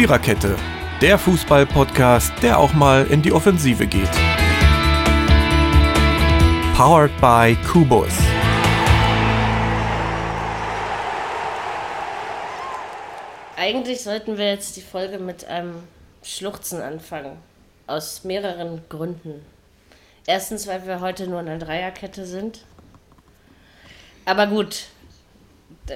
[0.00, 0.56] Viererkette,
[1.02, 4.10] der Fußball-Podcast, der auch mal in die Offensive geht.
[6.74, 8.14] Powered by Kubus.
[13.58, 15.74] Eigentlich sollten wir jetzt die Folge mit einem
[16.22, 17.36] Schluchzen anfangen.
[17.86, 19.44] Aus mehreren Gründen.
[20.26, 22.64] Erstens, weil wir heute nur in einer Dreierkette sind.
[24.24, 24.84] Aber gut,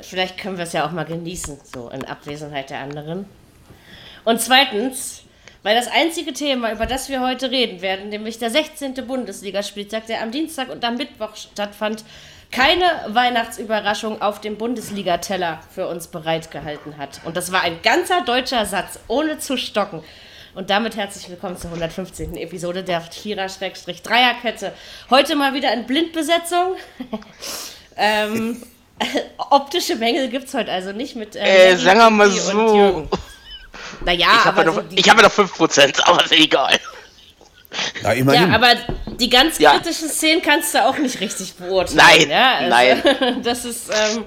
[0.03, 3.25] vielleicht können wir es ja auch mal genießen, so in Abwesenheit der anderen.
[4.25, 5.23] Und zweitens,
[5.63, 8.95] weil das einzige Thema, über das wir heute reden werden, nämlich der 16.
[9.07, 12.05] Bundesligaspieltag, der am Dienstag und am Mittwoch stattfand,
[12.51, 17.21] keine Weihnachtsüberraschung auf dem Bundesligateller für uns bereitgehalten hat.
[17.25, 20.03] Und das war ein ganzer deutscher Satz, ohne zu stocken.
[20.55, 22.37] Und damit herzlich willkommen zur 115.
[22.37, 24.73] Episode der Vierer-Dreierkette.
[25.11, 26.77] Heute mal wieder in Blindbesetzung.
[27.97, 28.63] ähm,
[29.51, 31.35] optische Mängel gibt es heute also nicht mit.
[31.35, 33.09] Äh, äh sagen wir mal so.
[34.05, 36.79] Naja, ich habe ja, noch, ich hab ja noch 5%, aber ist egal.
[38.03, 38.51] Ja, immerhin.
[38.51, 38.75] Ja, aber
[39.19, 40.15] die ganz kritischen ja.
[40.15, 42.29] Szenen kannst du auch nicht richtig beurteilen.
[42.29, 42.55] Nein, ja?
[42.57, 43.43] also, nein.
[43.43, 44.25] Das ist, ähm,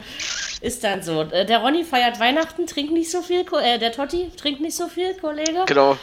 [0.62, 1.22] ist dann so.
[1.24, 4.88] Äh, der Ronny feiert Weihnachten, trinkt nicht so viel, äh, der Totti trinkt nicht so
[4.88, 5.64] viel, Kollege.
[5.66, 5.98] Genau.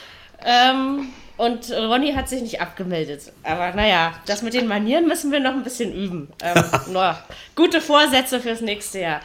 [0.44, 3.32] Ähm, und Ronny hat sich nicht abgemeldet.
[3.42, 6.32] Aber naja, das mit den Manieren müssen wir noch ein bisschen üben.
[6.42, 7.18] Ähm, nur
[7.56, 9.20] gute Vorsätze fürs nächste Jahr.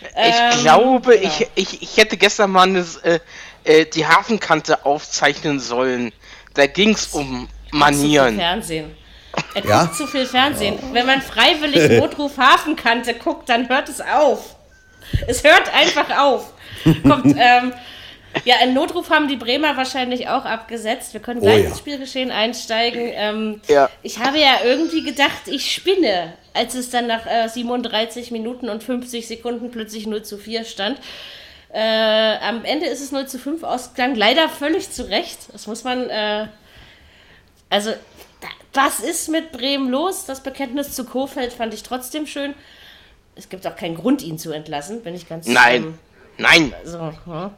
[0.00, 1.22] ich ähm, glaube, ja.
[1.22, 3.20] ich, ich, ich hätte gestern mal eine, äh,
[3.64, 6.12] äh, die Hafenkante aufzeichnen sollen.
[6.54, 8.36] Da ging es um Manieren.
[8.36, 8.96] Fernsehen.
[9.54, 9.84] Er ja?
[9.84, 10.74] guckt zu viel Fernsehen.
[10.74, 10.94] Ja.
[10.94, 14.56] Wenn man freiwillig Notruf Hafenkante guckt, dann hört es auf.
[15.26, 16.52] Es hört einfach auf.
[17.02, 17.72] Kommt, ähm,
[18.44, 21.12] ja, einen Notruf haben die Bremer wahrscheinlich auch abgesetzt.
[21.12, 21.68] Wir können oh gleich oh, ja.
[21.68, 23.10] ins Spielgeschehen einsteigen.
[23.14, 23.88] Ähm, ja.
[24.02, 28.82] Ich habe ja irgendwie gedacht, ich spinne, als es dann nach äh, 37 Minuten und
[28.82, 30.98] 50 Sekunden plötzlich 0 zu 4 stand.
[31.72, 35.38] Äh, am Ende ist es 0 zu 5 ausgegangen, leider völlig zu Recht.
[35.52, 36.08] Das muss man.
[36.10, 36.48] Äh,
[37.70, 37.92] also,
[38.74, 40.26] was ist mit Bremen los?
[40.26, 42.54] Das Bekenntnis zu Kofeld fand ich trotzdem schön.
[43.34, 45.46] Es gibt auch keinen Grund, ihn zu entlassen, wenn ich ganz.
[45.46, 45.84] Nein!
[45.84, 45.98] Ähm,
[46.36, 46.74] Nein!
[46.84, 47.52] So, ja.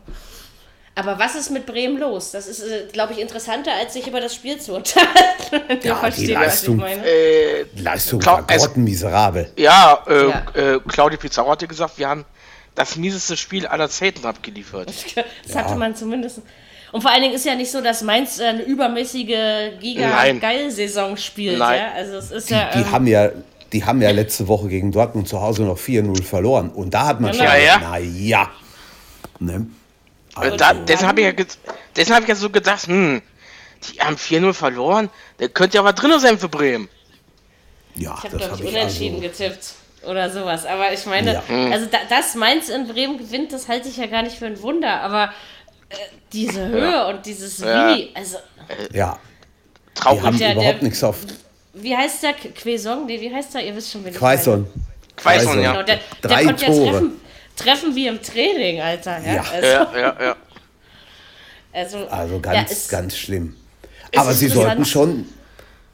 [0.97, 2.31] Aber was ist mit Bremen los?
[2.31, 5.81] Das ist, äh, glaube ich, interessanter, als sich über das Spiel zu unterhalten.
[5.83, 9.51] ja, die Leistung, äh, Leistung war also, miserabel.
[9.57, 10.45] Ja, äh, ja.
[10.55, 12.25] Äh, Claudio Pizarro hatte gesagt, wir haben
[12.75, 14.93] das mieseste Spiel aller Zeiten abgeliefert.
[15.47, 16.43] Das hatte man zumindest.
[16.93, 21.59] Und vor allen Dingen ist ja nicht so, dass Mainz eine übermäßige Giga-Geil-Saison spielt.
[21.59, 21.81] Nein.
[21.81, 21.93] Ja?
[21.93, 23.31] Also es ist die, ja, ähm, die haben ja
[23.73, 26.71] die haben ja letzte Woche gegen Dortmund zu Hause noch 4-0 verloren.
[26.71, 27.45] Und da hat man genau.
[27.45, 27.79] schon, ja, ja.
[27.81, 28.51] naja.
[29.41, 29.67] Ne?
[30.37, 33.21] Also, da, deshalb habe ich, ja, hab ich ja so gedacht, hm,
[33.83, 35.11] die haben 4-0 verloren,
[35.41, 36.89] der könnte ja was drin sein für Bremen.
[37.97, 39.29] Ja, ich habe, glaube ich, unentschieden also...
[39.29, 39.75] getippt
[40.07, 40.67] oder sowas.
[40.67, 41.43] Aber ich meine, ja.
[41.47, 41.73] Hm.
[41.73, 44.61] also da, dass Mainz in Bremen gewinnt, das halte ich ja gar nicht für ein
[44.63, 45.01] Wunder.
[45.01, 45.31] Aber
[45.89, 45.95] äh,
[46.33, 47.09] diese Höhe ja.
[47.09, 47.95] und dieses ja.
[47.95, 48.37] Wie, also.
[48.69, 49.19] Äh, ja.
[49.95, 50.21] Traurig.
[50.21, 51.17] Die haben der, überhaupt der, nichts auf.
[51.75, 52.33] Wie heißt der?
[52.33, 53.07] Quaison?
[53.07, 53.65] Nee, wie heißt der?
[53.65, 54.67] Ihr wisst schon, wie Quaison.
[55.17, 55.73] Quaison, ja.
[55.73, 56.87] Genau, der, Drei der Tore.
[56.87, 57.21] Ja treffen,
[57.57, 59.19] treffen wie im Training, Alter.
[59.25, 60.37] Ja, also, ja, ja, ja.
[61.73, 63.57] Also, also ganz, ist, ganz schlimm.
[64.15, 65.27] Aber sie sollten schon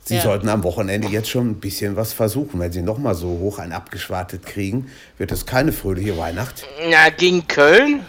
[0.02, 0.22] Sie ja.
[0.22, 2.58] sollten am Wochenende jetzt schon ein bisschen was versuchen.
[2.58, 6.66] Wenn Sie noch mal so hoch ein abgeschwartet kriegen, wird es keine fröhliche Weihnacht.
[6.88, 8.04] Na, gegen Köln?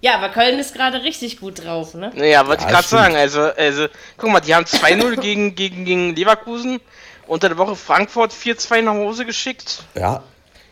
[0.00, 2.12] Ja, aber Köln ist gerade richtig gut drauf, ne?
[2.16, 3.16] Ja, wollte ja, ich gerade sagen.
[3.16, 3.86] Also, also,
[4.18, 6.80] guck mal, die haben 2-0 gegen, gegen, gegen Leverkusen.
[7.26, 9.84] Unter der Woche Frankfurt 4-2 nach Hause geschickt.
[9.94, 10.22] Ja,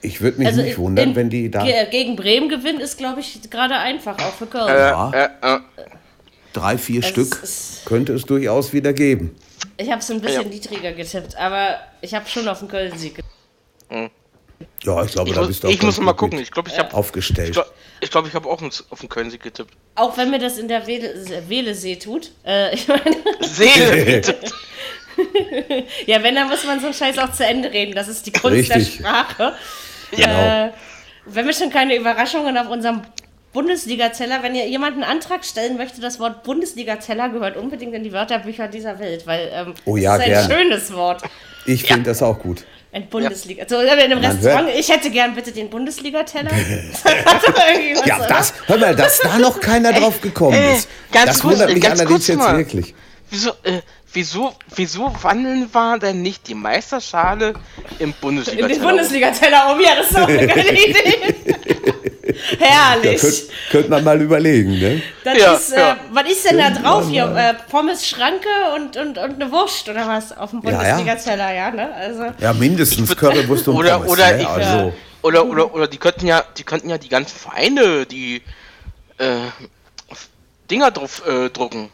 [0.03, 1.65] ich würde mich also nicht wundern, in, wenn die da.
[1.85, 4.69] Gegen Bremen gewinnen ist, glaube ich, gerade einfach, auch für Köln.
[4.69, 5.11] Äh, ja.
[5.13, 5.61] Äh, äh.
[6.53, 7.43] Drei, vier es Stück
[7.87, 9.35] könnte es durchaus wieder geben.
[9.77, 10.49] Ich habe es ein bisschen ja.
[10.49, 13.35] niedriger getippt, aber ich habe schon auf den Köln-Sieg getippt.
[13.89, 14.11] Hm.
[14.85, 16.39] Ja, ich glaube, ich da bist du auch Ich muss mal gucken.
[16.39, 17.49] Ich glaube, ich habe aufgestellt.
[17.49, 17.71] Ich glaube,
[18.01, 19.75] ich, glaub, ich habe auch auf den Köln-Sieg getippt.
[19.95, 22.31] Auch wenn mir das in der Wähle-See tut.
[22.45, 23.03] Äh, ich meine.
[23.41, 24.23] Seele!
[26.07, 27.95] ja, wenn, dann muss man so einen Scheiß auch zu Ende reden.
[27.95, 28.99] Das ist die Kunst Richtig.
[28.99, 29.55] der Sprache.
[30.17, 30.67] Ja.
[30.67, 30.73] Äh,
[31.27, 33.03] wenn wir schon keine Überraschungen auf unserem
[33.53, 38.13] Bundesliga-Zeller, wenn ihr jemanden einen Antrag stellen möchte, das Wort Bundesliga-Zeller gehört unbedingt in die
[38.13, 40.63] Wörterbücher dieser Welt, weil ähm, oh ja, das ist ein gerne.
[40.63, 41.23] schönes Wort.
[41.67, 42.05] Ich finde ja.
[42.07, 42.65] das auch gut.
[42.93, 43.63] Ein Bundesliga.
[43.63, 43.69] Ja.
[43.69, 46.51] So, in dem Restaurant, ich hätte gern bitte den Bundesliga-Teller.
[48.07, 50.89] ja, das, hör mal, dass da noch keiner drauf gekommen ist.
[51.11, 52.59] Äh, das kurz, wundert mich allerdings jetzt mal.
[52.59, 52.95] wirklich.
[53.31, 53.81] Wieso, äh,
[54.13, 57.55] wieso, wieso wandeln wir denn nicht die Meisterschale
[57.99, 58.75] im Bundesliga-Teller?
[58.75, 61.35] In den Bundesliga-Teller um, ja, das ist auch eine geile Idee.
[62.59, 63.23] Herrlich.
[63.23, 65.03] Ja, könnte könnt man mal überlegen, ne?
[65.25, 65.97] Das ja, ist, äh, ja.
[66.13, 67.25] Was ist denn da drauf hier?
[67.25, 70.37] Äh, Pommes, Schranke und, und, und eine Wurst oder was?
[70.37, 71.93] Auf dem Bundesliga-Teller, ja, ne?
[71.95, 72.27] Also.
[72.39, 74.13] Ja, mindestens Currywurst und oder, Pommes.
[74.13, 74.49] Oder, ne?
[74.49, 74.93] also.
[75.23, 78.43] oder, oder, oder die könnten ja, die könnten ja die ganzen Vereine, die
[79.19, 79.37] äh,
[80.73, 81.91] Dinger drauf äh, drucken.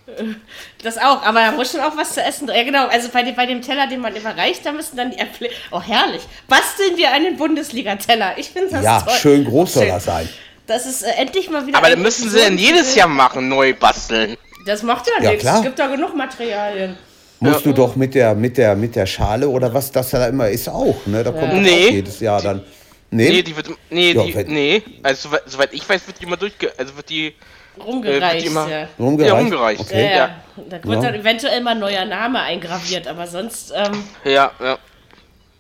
[0.83, 2.49] Das auch, aber da muss schon auch was zu essen.
[2.49, 2.87] Ja, genau.
[2.87, 5.51] Also bei, bei dem Teller, den man überreicht, da müssen dann die Äpfel.
[5.73, 6.23] Oh, herrlich.
[6.47, 8.39] Basteln wir einen Bundesliga-Teller.
[8.39, 9.13] Ich finde das ja, toll.
[9.13, 10.29] Ja, schön groß soll das sein.
[10.69, 11.77] Das ist äh, endlich mal wieder.
[11.77, 14.37] Aber dann müssen sie dann jedes Jahr machen, neu basteln.
[14.65, 15.45] Das macht ja, ja nichts.
[15.45, 16.97] Es gibt da genug Materialien.
[17.41, 17.73] Musst ja.
[17.73, 20.69] du doch mit der, mit, der, mit der Schale oder was das da immer ist
[20.69, 21.23] auch, ne?
[21.23, 21.87] Da kommt nee.
[21.87, 22.65] auch jedes Jahr dann.
[23.11, 23.71] Nee, nee die wird.
[23.91, 24.83] Nee, ja, die, nee.
[25.03, 26.73] Also soweit, soweit ich weiß, wird die immer durchge.
[26.77, 27.35] Also wird die.
[27.79, 28.89] Rumgereicht, äh, immer, ja.
[28.99, 29.33] Rumgereicht?
[29.33, 29.81] Ja, rumgereicht.
[29.81, 30.05] Okay.
[30.05, 30.43] Ja, ja.
[30.69, 33.73] Da wird dann eventuell mal ein neuer Name eingraviert, aber sonst.
[33.75, 34.79] Ähm, ja, ja.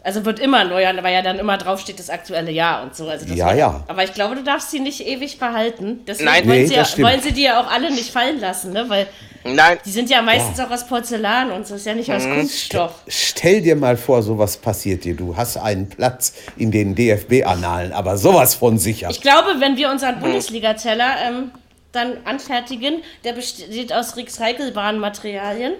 [0.09, 3.07] Also wird immer neu, weil ja dann immer draufsteht das aktuelle Jahr und so.
[3.11, 3.85] Also ja, war, ja.
[3.89, 6.01] Aber ich glaube, du darfst sie nicht ewig behalten.
[6.07, 8.73] Deswegen Nein, wollen, nee, sie ja, wollen sie die ja auch alle nicht fallen lassen,
[8.73, 8.87] ne?
[8.89, 9.07] Weil
[9.45, 9.77] Nein.
[9.85, 10.67] die sind ja meistens ja.
[10.67, 12.37] auch aus Porzellan und so ist ja nicht aus mhm.
[12.37, 13.03] Kunststoff.
[13.07, 15.15] Stell dir mal vor, sowas passiert dir.
[15.15, 19.11] Du hast einen Platz in den DFB-Annalen, aber sowas von sicher.
[19.11, 20.21] Ich glaube, wenn wir unseren mhm.
[20.21, 21.51] Bundesliga-Teller ähm,
[21.93, 25.75] dann anfertigen, der besteht aus recycelbaren Materialien.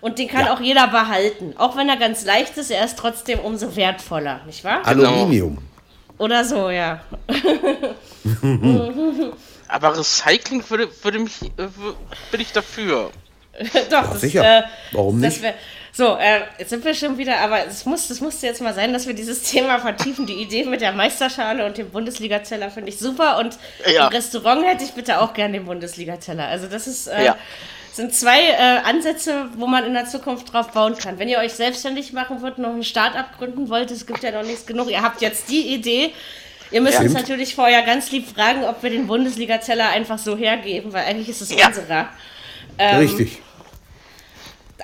[0.00, 0.54] Und den kann ja.
[0.54, 1.54] auch jeder behalten.
[1.56, 4.80] Auch wenn er ganz leicht ist, er ist trotzdem umso wertvotter, nicht wahr?
[4.84, 5.58] Aluminium.
[6.18, 7.00] Oder so, ja.
[9.68, 11.68] Aber Recycling würde, würde mich, äh,
[12.30, 13.10] bin ich dafür.
[13.90, 14.58] Doch, ja, das, sicher.
[14.58, 14.62] Äh,
[14.92, 15.42] Warum nicht?
[15.42, 15.54] Wär,
[15.92, 18.92] so, äh, jetzt sind wir schon wieder, aber es muss, das musste jetzt mal sein,
[18.92, 20.26] dass wir dieses Thema vertiefen.
[20.26, 23.38] Die Idee mit der Meisterschale und dem Bundesliga-Teller finde ich super.
[23.38, 23.58] Und
[23.90, 24.06] ja.
[24.06, 26.46] im Restaurant hätte ich bitte auch gern den Bundesliga-Teller.
[26.46, 27.36] Also das ist, äh, ja
[27.96, 31.18] sind zwei äh, Ansätze, wo man in der Zukunft drauf bauen kann.
[31.18, 34.42] Wenn ihr euch selbstständig machen wollt, noch ein Start-up gründen wollt, es gibt ja noch
[34.46, 34.90] nichts genug.
[34.90, 36.12] Ihr habt jetzt die Idee.
[36.70, 37.00] Ihr müsst ja.
[37.00, 41.28] uns natürlich vorher ganz lieb fragen, ob wir den Bundesliga-Teller einfach so hergeben, weil eigentlich
[41.28, 41.68] ist es ja.
[41.68, 42.08] unserer.
[42.78, 43.40] Ähm, Richtig.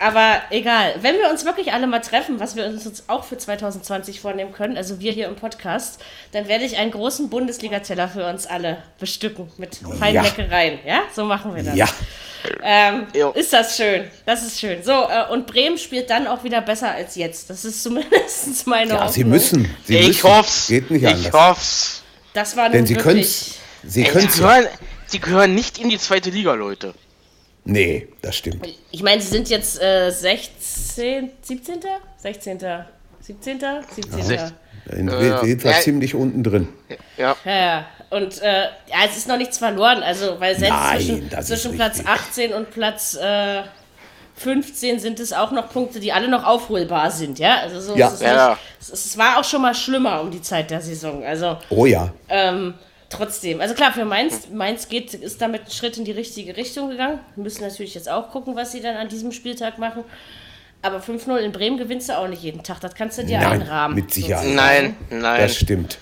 [0.02, 4.20] Aber egal, wenn wir uns wirklich alle mal treffen, was wir uns auch für 2020
[4.20, 6.00] vornehmen können, also wir hier im Podcast,
[6.32, 10.80] dann werde ich einen großen Bundesliga-Teller für uns alle bestücken mit feinen Leckereien.
[10.84, 11.76] Ja, so machen wir das.
[11.76, 11.86] Ja.
[12.62, 14.10] Ähm, ist das schön.
[14.26, 14.82] Das ist schön.
[14.82, 17.48] So, äh, und Bremen spielt dann auch wieder besser als jetzt.
[17.50, 19.12] Das ist zumindest meine Ja, Hoffnung.
[19.12, 19.74] sie müssen.
[19.84, 20.22] Sie ich müssen.
[20.24, 20.66] hoff's.
[20.66, 21.26] Geht nicht anders.
[21.26, 22.02] Ich hoff's.
[22.34, 23.24] Das war Denn sie können
[23.84, 24.66] Sie können die, gehören,
[25.12, 26.94] die gehören nicht in die zweite Liga, Leute.
[27.64, 28.66] Nee, das stimmt.
[28.90, 31.80] Ich meine, sie sind jetzt äh, 16, 17.,
[32.16, 32.58] 16.,
[33.20, 33.60] 17.,
[33.94, 34.30] 17.
[34.30, 34.50] Ja.
[34.96, 36.68] In, äh, jedenfalls ja, ziemlich unten drin.
[37.16, 37.36] Ja.
[37.44, 37.86] Ja, ja.
[38.10, 40.02] Und äh, ja, es ist noch nichts verloren.
[40.02, 43.62] Also, weil selbst Nein, zwischen, zwischen Platz 18 und Platz äh,
[44.36, 47.38] 15 sind es auch noch Punkte, die alle noch aufholbar sind.
[47.38, 48.08] Ja, also so ja.
[48.12, 48.50] Es, ja.
[48.50, 51.24] Nicht, es, es, war auch schon mal schlimmer um die Zeit der Saison.
[51.24, 52.12] Also, oh ja.
[52.28, 52.74] Ähm,
[53.12, 53.60] trotzdem.
[53.60, 57.20] Also klar, für Mainz, Mainz geht, ist damit ein Schritt in die richtige Richtung gegangen.
[57.36, 60.04] Wir müssen natürlich jetzt auch gucken, was sie dann an diesem Spieltag machen.
[60.82, 62.80] Aber 5-0 in Bremen gewinnst du auch nicht jeden Tag.
[62.80, 63.94] Das kannst du dir nein, einrahmen.
[63.94, 64.48] Mit Sicherheit.
[64.48, 65.40] Nein, nein.
[65.40, 65.98] Das stimmt.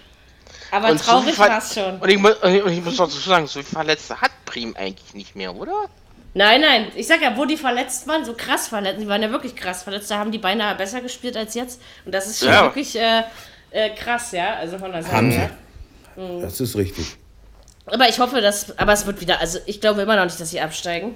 [0.71, 1.99] Aber und traurig war es schon.
[1.99, 5.37] Und ich, muss, und ich muss dazu sagen, so viele Verletzte hat Prim eigentlich nicht
[5.37, 5.87] mehr, oder?
[6.33, 6.87] Nein, nein.
[6.95, 9.83] Ich sag ja, wo die verletzt waren, so krass verletzt, die waren ja wirklich krass
[9.83, 11.83] verletzt, da haben die beinahe besser gespielt als jetzt.
[12.05, 12.63] Und das ist schon ja.
[12.63, 13.23] wirklich äh,
[13.71, 14.55] äh, krass, ja.
[14.55, 15.17] Also von der Seite.
[15.17, 15.49] Haben sie.
[16.17, 16.43] Mhm.
[16.43, 17.17] Das ist richtig.
[17.87, 18.79] Aber ich hoffe, dass.
[18.79, 19.41] Aber es wird wieder.
[19.41, 21.15] Also ich glaube immer noch nicht, dass sie absteigen.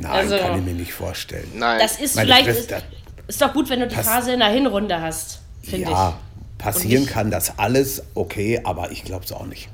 [0.00, 1.50] Nein, also, kann ich mir nicht vorstellen.
[1.54, 1.78] Nein.
[1.78, 2.48] Das ist Meine vielleicht.
[2.48, 2.74] Ist,
[3.26, 6.08] ist, doch gut, wenn du die Phase in der Hinrunde hast, finde ja.
[6.08, 6.28] ich.
[6.58, 9.68] Passieren kann das alles, okay, aber ich glaube es auch nicht.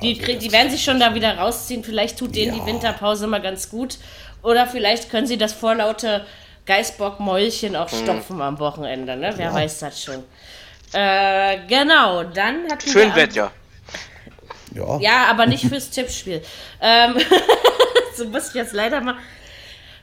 [0.00, 1.82] Die, also die werden sich schon da wieder rausziehen.
[1.82, 2.62] Vielleicht tut denen ja.
[2.62, 3.98] die Winterpause mal ganz gut.
[4.42, 6.24] Oder vielleicht können sie das vorlaute
[6.66, 7.96] Geißbock-Mäulchen auch mhm.
[7.96, 8.42] stopfen mhm.
[8.42, 9.16] am Wochenende.
[9.16, 9.32] Ne?
[9.36, 9.54] Wer ja.
[9.54, 10.22] weiß das schon.
[10.92, 13.50] Äh, genau, dann hat Schön Wetter.
[14.74, 14.98] Ja.
[15.00, 16.42] ja, aber nicht fürs Tippspiel.
[16.80, 17.16] ähm,
[18.16, 19.16] so muss ich jetzt leider mal.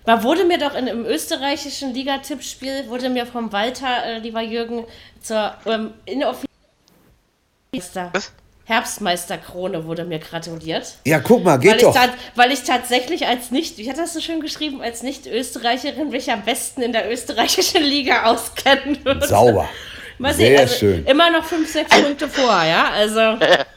[0.05, 4.85] Da wurde mir doch in, im österreichischen Liga-Tippspiel, wurde mir vom Walter, äh, lieber Jürgen,
[5.21, 6.47] zur ähm, inoffiziellen
[8.67, 10.95] Herbstmeisterkrone wurde mir gratuliert.
[11.05, 11.95] Ja, guck mal, geht weil doch.
[11.95, 16.29] Ich weil ich tatsächlich als nicht, wie hat das so schön geschrieben, als Nicht-Österreicherin mich
[16.31, 19.25] am besten in der österreichischen Liga auskennen würde.
[19.25, 19.69] Sauber.
[20.17, 21.05] Mal sehen, Sehr also schön.
[21.05, 23.19] Immer noch 5, 6 Punkte vor, ja, also...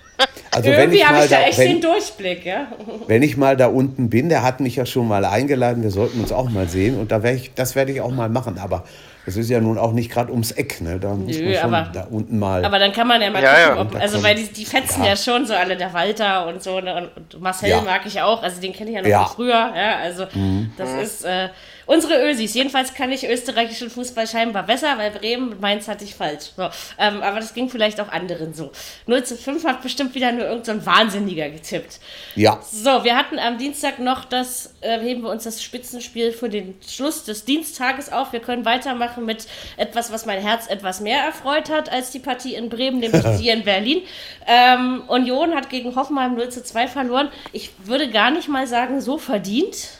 [0.52, 2.66] Also Irgendwie habe ich da, echt wenn, den Durchblick, ja.
[3.07, 6.21] Wenn ich mal da unten bin, der hat mich ja schon mal eingeladen, wir sollten
[6.21, 8.85] uns auch mal sehen und da ich, das werde ich auch mal machen, aber
[9.26, 10.99] das ist ja nun auch nicht gerade ums Eck, ne?
[10.99, 12.64] Da muss Nö, man schon aber, da unten mal.
[12.64, 15.11] Aber dann kann man ja mal ja, gucken, ob, also weil die, die fetzen ja.
[15.11, 15.16] ja.
[15.16, 17.11] schon so alle, der Walter und so, ne?
[17.14, 20.26] und Marcel mag ich auch, also den kenne ich ja noch von früher, ja, also
[20.35, 20.73] mhm.
[20.76, 21.49] das ist, äh,
[21.90, 22.54] Unsere Ösis.
[22.54, 26.52] Jedenfalls kann ich österreichischen Fußball scheinbar besser, weil Bremen und Mainz hatte ich falsch.
[26.56, 26.62] So,
[27.00, 28.70] ähm, aber das ging vielleicht auch anderen so.
[29.09, 31.99] 0 zu 5 hat bestimmt wieder nur irgendein so Wahnsinniger getippt.
[32.37, 32.61] Ja.
[32.62, 36.76] So, wir hatten am Dienstag noch das, äh, heben wir uns das Spitzenspiel für den
[36.88, 38.32] Schluss des Dienstages auf.
[38.32, 42.54] Wir können weitermachen mit etwas, was mein Herz etwas mehr erfreut hat als die Partie
[42.54, 44.02] in Bremen, nämlich die in Berlin.
[44.47, 47.30] Ähm, Union hat gegen Hoffenheim 0 zu 2 verloren.
[47.52, 50.00] Ich würde gar nicht mal sagen, so verdient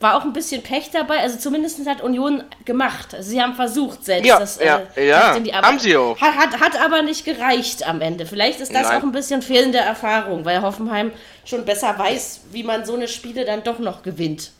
[0.00, 1.18] war auch ein bisschen Pech dabei.
[1.20, 3.14] Also zumindest hat Union gemacht.
[3.14, 4.26] Also sie haben versucht selbst.
[4.26, 5.34] Ja, das, ja, äh, ja.
[5.34, 6.20] in die haben sie auch.
[6.20, 8.26] Hat, hat, hat, aber nicht gereicht am Ende.
[8.26, 8.98] Vielleicht ist das Nein.
[8.98, 11.12] auch ein bisschen fehlende Erfahrung, weil Hoffenheim
[11.44, 14.50] schon besser weiß, wie man so eine Spiele dann doch noch gewinnt.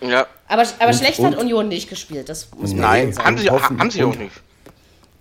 [0.00, 0.26] Ja.
[0.48, 2.28] Aber, aber Und- schlecht und- hat Union nicht gespielt.
[2.28, 3.26] Das muss man Nein, sagen.
[3.28, 4.32] haben sie, Hoffen- haben sie auch und- nicht.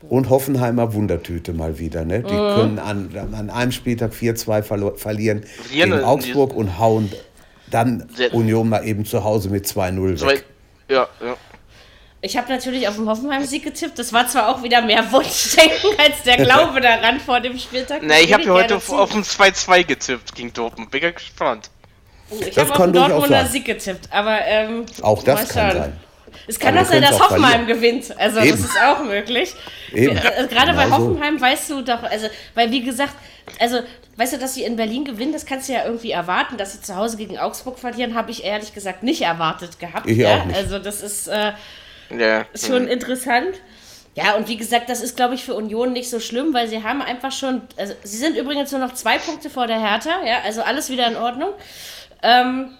[0.09, 2.03] Und Hoffenheimer Wundertüte mal wieder.
[2.05, 2.19] Ne?
[2.19, 2.23] Mhm.
[2.23, 7.11] Die können an, an einem Spieltag 4-2 verlo- verlieren in Augsburg und hauen
[7.73, 10.45] dann Sehr- Union mal eben zu Hause mit 2-0 So weit- weg.
[10.89, 11.35] Ja, ja.
[12.23, 13.97] Ich habe natürlich auf den Hoffenheim-Sieg getippt.
[13.97, 18.03] Das war zwar auch wieder mehr Wunschdenken als der Glaube daran vor dem Spieltag.
[18.03, 20.91] Ne, ich habe ja heute auf, auf ein 2-2 getippt gegen Dortmund.
[20.91, 21.71] Bin ja gespannt.
[22.47, 23.45] Ich habe auf den Dortmunder.
[23.47, 24.07] Sieg getippt.
[24.11, 25.99] Aber ähm, Auch das kann sein.
[26.47, 28.17] Es kann auch sein, dass Hoffenheim gewinnt.
[28.19, 28.51] Also Eben.
[28.51, 29.53] das ist auch möglich.
[29.93, 30.17] Eben.
[30.17, 31.07] Äh, Gerade bei Genau so.
[31.09, 33.13] Hoffenheim weißt du doch, also, weil wie gesagt,
[33.59, 33.79] also
[34.17, 36.57] weißt du, dass sie in Berlin gewinnen, das kannst du ja irgendwie erwarten.
[36.57, 40.07] Dass sie zu Hause gegen Augsburg verlieren, habe ich ehrlich gesagt nicht erwartet gehabt.
[40.09, 40.37] Ich ja?
[40.41, 40.57] auch nicht.
[40.57, 41.53] Also das ist äh,
[42.17, 42.45] Ja.
[42.55, 43.55] schon interessant.
[44.13, 46.83] Ja, und wie gesagt, das ist, glaube ich, für Union nicht so schlimm, weil sie
[46.83, 50.39] haben einfach schon, also sie sind übrigens nur noch zwei Punkte vor der Hertha, ja,
[50.43, 51.51] also alles wieder in Ordnung.
[52.21, 52.71] Ähm,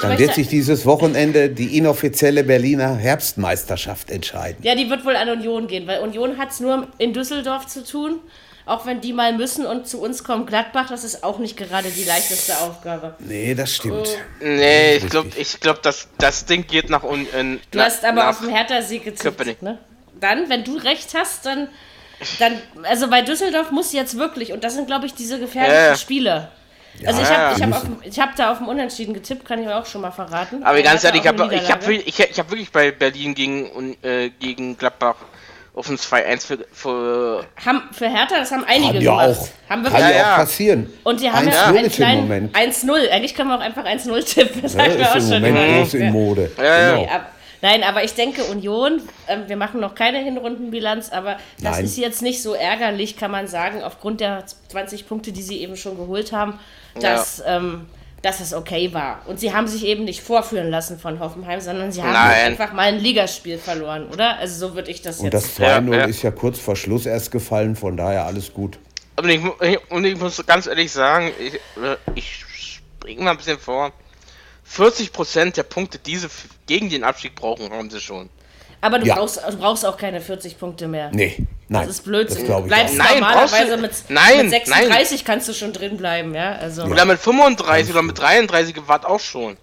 [0.00, 4.58] Dann möchte- wird sich dieses Wochenende die inoffizielle Berliner Herbstmeisterschaft entscheiden.
[4.62, 7.84] Ja, die wird wohl an Union gehen, weil Union hat es nur in Düsseldorf zu
[7.84, 8.18] tun.
[8.66, 11.88] Auch wenn die mal müssen und zu uns kommt Gladbach, das ist auch nicht gerade
[11.90, 13.16] die leichteste Aufgabe.
[13.18, 14.08] Nee, das stimmt.
[14.40, 17.58] Nee, ich glaube, ich glaub, das, das Ding geht nach unten.
[17.72, 19.78] Du hast aber auf den Hertha-Sieg getippt, ne?
[20.20, 21.68] Dann, wenn du recht hast, dann,
[22.38, 25.86] dann, also bei Düsseldorf muss jetzt wirklich, und das sind, glaube ich, diese gefährlichen Ja,
[25.88, 25.96] ja.
[25.96, 26.48] Spiele.
[27.06, 29.60] Also ich Ja, habe ich hab auf- ich hab da auf dem Unentschieden getippt, kann
[29.62, 30.62] ich euch auch schon mal verraten.
[30.62, 34.04] Aber ganz ehrlich, ich habe ich hab, ich, ich hab wirklich bei Berlin gegen, und,
[34.04, 35.14] äh, gegen Gladbach
[35.74, 37.44] auf ein 2-1 für, für.
[37.64, 39.28] Haben, für Hertha, das haben einige Kann ja gemacht.
[39.40, 40.36] auch, Haben kann wirklich, ja Ja, auch ja.
[40.36, 40.92] passieren.
[41.04, 42.56] Und die haben ja 1-0 einen ist im kleinen Moment.
[42.56, 43.08] 1-0.
[43.10, 44.62] Eigentlich können wir auch einfach 1-0 tippen.
[44.62, 46.50] Das Ja, haben wir auch ist im schon Moment groß in Mode.
[46.58, 46.90] Ja, ja.
[46.96, 47.04] Genau.
[47.14, 47.32] Ab,
[47.62, 51.84] nein, aber ich denke Union, ähm, wir machen noch keine Hinrundenbilanz, aber das Nein.
[51.84, 55.76] ist jetzt nicht so ärgerlich, kann man sagen, aufgrund der 20 Punkte, die sie eben
[55.76, 56.58] schon geholt haben,
[57.00, 57.86] dass, ähm,
[58.22, 59.22] dass es okay war.
[59.26, 62.82] Und sie haben sich eben nicht vorführen lassen von Hoffenheim, sondern sie haben einfach mal
[62.88, 64.36] ein Ligaspiel verloren, oder?
[64.38, 65.58] Also so würde ich das Und jetzt.
[65.58, 66.04] das 2-0 Ja, ja.
[66.06, 68.78] ist ja kurz vor Schluss erst gefallen, von daher alles gut.
[69.16, 69.52] Und ich, mu-
[69.90, 72.44] und ich muss ganz ehrlich sagen, ich, äh, ich
[72.98, 73.92] springe mal ein bisschen vor.
[74.74, 76.28] 40% der Punkte, die sie
[76.66, 78.28] gegen den Abstieg brauchen, haben sie schon.
[78.82, 79.16] aber du, Ja.
[79.16, 81.10] brauchst, du brauchst auch keine 40 Punkte mehr.
[81.12, 81.36] Nee,
[81.68, 81.86] nein.
[81.86, 82.38] Das ist Blödsinn.
[82.38, 82.96] Das glaube du ich bleibst.
[82.96, 86.52] Nein, normalerweise du- mit, Nein, mit 36 kannst du schon drin bleiben, ja.
[86.56, 89.56] Also Oder mit 35 oder mit 33 gewahrt auch schon.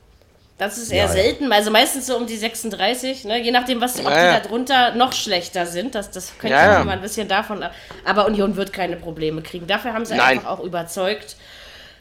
[0.59, 3.39] das ist eher Ja, selten, also meistens so um die 36, ne?
[3.41, 4.39] je nachdem, was ob Ja, die ja.
[4.39, 5.93] da drunter noch schlechter sind.
[5.95, 6.81] Das, das könnte Ja, ja.
[6.81, 7.71] immer ein bisschen davon ab.
[8.05, 9.65] Aber Union wird keine Probleme kriegen.
[9.67, 10.37] Dafür haben sie Nein.
[10.39, 11.37] einfach auch überzeugt.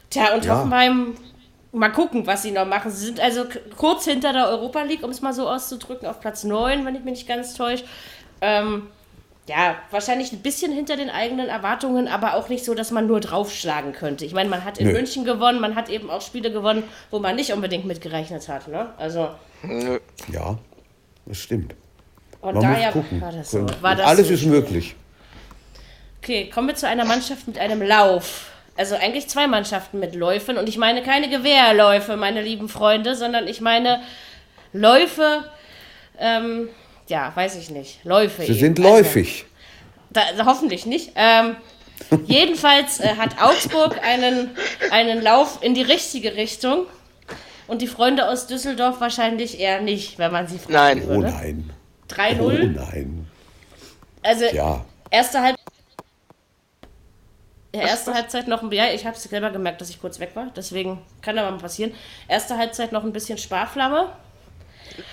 [0.09, 0.55] Tja, und Ja.
[0.57, 1.17] Hoffenheim,
[1.77, 2.91] mal gucken, was sie noch machen.
[2.91, 3.45] Sie sind also
[3.77, 7.03] kurz hinter der Europa League, um es mal so auszudrücken, auf Platz 9, wenn ich
[7.03, 7.83] mich nicht ganz täusche.
[8.41, 8.87] Ähm,
[9.47, 13.21] ja, wahrscheinlich ein bisschen hinter den eigenen Erwartungen, aber auch nicht so, dass man nur
[13.21, 14.25] draufschlagen könnte.
[14.25, 14.93] Ich meine, man hat in Nö.
[14.93, 18.67] München gewonnen, man hat eben auch Spiele gewonnen, wo man nicht unbedingt mitgerechnet hat.
[18.67, 18.89] Ne?
[18.97, 19.29] Also.
[20.31, 20.57] Ja,
[21.25, 21.75] das stimmt.
[22.41, 23.21] und Man daher muss gucken.
[23.21, 23.65] war das so.
[23.81, 24.95] War das Alles so ist möglich.
[26.21, 28.51] Okay, kommen wir zu einer Mannschaft mit einem Lauf.
[28.77, 30.57] Also eigentlich zwei Mannschaften mit Läufen.
[30.57, 34.01] Und ich meine keine Gewehrläufe, meine lieben Freunde, sondern ich meine
[34.73, 35.45] Läufe,
[36.19, 36.69] ähm,
[37.07, 38.03] ja, weiß ich nicht.
[38.05, 38.43] Läufe.
[38.43, 38.59] Sie eben.
[38.59, 39.45] sind Also, läufig.
[40.11, 41.11] da, hoffentlich nicht.
[41.15, 41.55] Ähm,
[42.27, 44.51] jedenfalls äh, hat Augsburg einen,
[44.91, 46.85] einen Lauf in die richtige Richtung.
[47.67, 51.03] Und die Freunde aus Düsseldorf wahrscheinlich eher nicht, wenn man sie fragen Nein.
[51.05, 51.31] Oh würde.
[51.31, 51.69] nein.
[52.09, 52.67] Oh 3-0.
[52.75, 53.27] nein.
[54.23, 54.85] Also Ja.
[55.09, 55.56] erste Halb
[57.81, 60.31] ja, erste Halbzeit noch ein ja, ich habe es selber gemerkt, dass ich kurz weg
[60.35, 61.93] war, deswegen kann aber mal passieren.
[62.27, 64.09] Erste Halbzeit noch ein bisschen Sparflamme.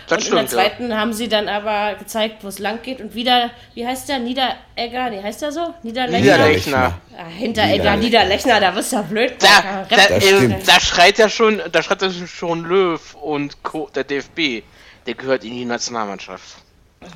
[0.09, 0.59] Das und in der stimmt, ja.
[0.59, 4.18] zweiten haben sie dann aber gezeigt, wo es lang geht und wieder, wie heißt der?
[4.18, 5.75] Niederegger, nee, heißt der so?
[5.83, 6.21] Niederlechner?
[6.21, 7.00] Niederlechner.
[7.16, 9.35] Ah, Hinteregger, Niederlechner, da bist du ja blöd.
[9.40, 10.68] Da, da, Das äh, stimmt.
[10.68, 14.62] da schreit ja schon, da schreit ja schon Löw und Co., der DFB.
[15.06, 16.56] Der gehört in die Nationalmannschaft.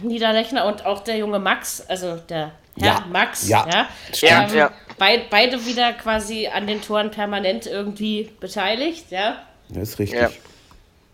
[0.03, 2.53] Niederlechner und auch der junge Max, also der
[2.87, 4.55] Ja, Max, ja, ja, stimmt.
[4.55, 4.73] Ja.
[4.99, 9.43] Beid, beide wieder quasi an den Toren permanent irgendwie beteiligt, ja.
[9.69, 10.21] Das ist richtig.
[10.21, 10.31] Ja.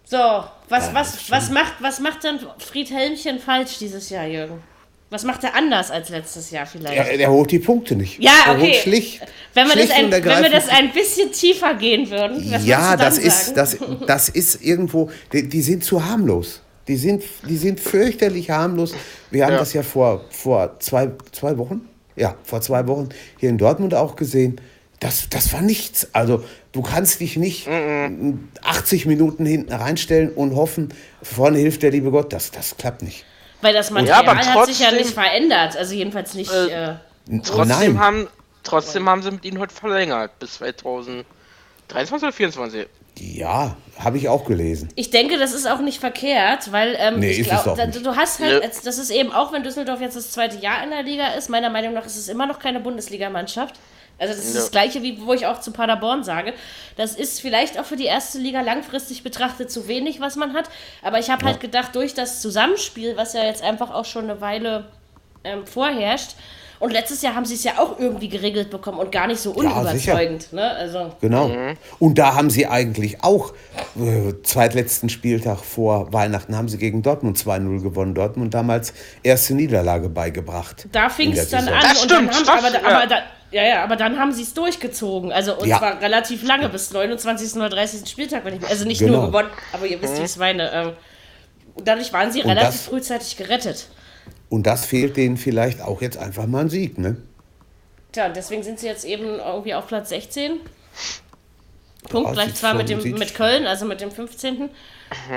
[0.05, 4.63] So, was, Ja, was, was, macht, was macht denn Friedhelmchen falsch dieses Jahr, Jürgen?
[5.11, 6.97] Was macht er anders als letztes Jahr vielleicht?
[6.97, 8.21] Er, er holt die Punkte nicht.
[8.21, 8.81] Ja, Er okay.
[8.83, 9.21] schlicht,
[9.53, 12.99] wenn, wir das ein, wenn wir das ein bisschen tiefer gehen würden, was ja, dann
[12.99, 13.57] das ist, sagen?
[13.57, 16.63] das, das ist irgendwo, die, die sind zu harmlos.
[16.89, 18.95] Die sind, die sind fürchterlich harmlos.
[19.31, 19.59] Wir haben Ja.
[19.59, 24.17] das ja vor, vor zwei, zwei Wochen, ja, vor zwei Wochen hier in Dortmund auch
[24.17, 24.61] gesehen.
[25.01, 26.09] Das, das war nichts.
[26.13, 28.35] Also du kannst dich nicht mm -mm.
[28.63, 32.33] 80 Minuten hinten reinstellen und hoffen, vorne hilft der liebe Gott.
[32.33, 33.25] Das, das klappt nicht.
[33.61, 35.77] Weil das Material ja, hat sich ja nicht verändert.
[35.77, 36.53] Also jedenfalls nicht.
[36.53, 36.95] Äh, äh,
[37.43, 37.99] trotzdem, Nein.
[37.99, 38.29] Haben,
[38.63, 41.25] trotzdem haben sie mit ihnen heute verlängert bis 2023
[42.13, 42.87] oder 2024.
[43.19, 44.89] Ja, habe ich auch gelesen.
[44.97, 48.63] Ich denke, das ist auch nicht verkehrt, weil ähm, nee, ich glaube, du hast halt,
[48.63, 48.71] ja.
[48.85, 51.71] das ist eben auch, wenn Düsseldorf jetzt das zweite Jahr in der Liga ist, meiner
[51.71, 53.77] Meinung nach ist es immer noch keine Bundesligamannschaft.
[54.19, 54.61] Also das ist ja.
[54.61, 56.55] das gleiche, wie wo ich auch zu Paderborn sage.
[56.97, 60.69] Das ist vielleicht auch für die erste Liga langfristig betrachtet zu wenig, was man hat.
[61.03, 61.51] Aber ich habe ja.
[61.51, 64.87] halt gedacht, durch das Zusammenspiel, was ja jetzt einfach auch schon eine Weile
[65.43, 66.31] ähm, vorherrscht,
[66.81, 69.53] und letztes Jahr haben sie es ja auch irgendwie geregelt bekommen und gar nicht so
[69.53, 70.49] unüberzeugend.
[70.53, 70.71] Ja, ne?
[70.71, 71.49] also, genau.
[71.49, 71.77] Mhm.
[71.99, 73.53] Und da haben sie eigentlich auch
[73.97, 78.15] äh, zweitletzten Spieltag vor Weihnachten haben sie gegen Dortmund 2-0 gewonnen.
[78.15, 80.89] Dortmund damals erste Niederlage beigebracht.
[80.93, 81.81] Da fing es dann an.
[81.81, 83.17] Das und stimmt, dann haben, aber, aber, da,
[83.51, 85.33] ja, ja, aber dann haben sie es durchgezogen.
[85.33, 85.79] Also und ja.
[85.79, 87.55] zwar relativ lange, bis 29.
[87.57, 88.09] oder 30.
[88.09, 89.19] Spieltag, wenn ich Also nicht genau.
[89.19, 90.73] nur gewonnen, aber ihr wisst, wie ich es meine.
[90.73, 90.93] Ähm,
[91.85, 93.87] dadurch waren sie und relativ das, frühzeitig gerettet.
[94.55, 97.17] Und das fehlt denen vielleicht auch jetzt einfach mal ein Sieg, ne?
[98.13, 100.61] Tja, und deswegen sind sie jetzt eben irgendwie auf Platz 16.
[102.09, 104.71] Punkt gleich zwar mit, dem, mit Köln, also mit dem 15.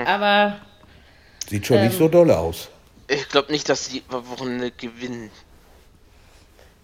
[0.06, 0.60] Aber.
[1.48, 2.68] Sieht schon ähm, nicht so dolle aus.
[3.08, 5.32] Ich glaube nicht, dass sie Wochenende gewinnen.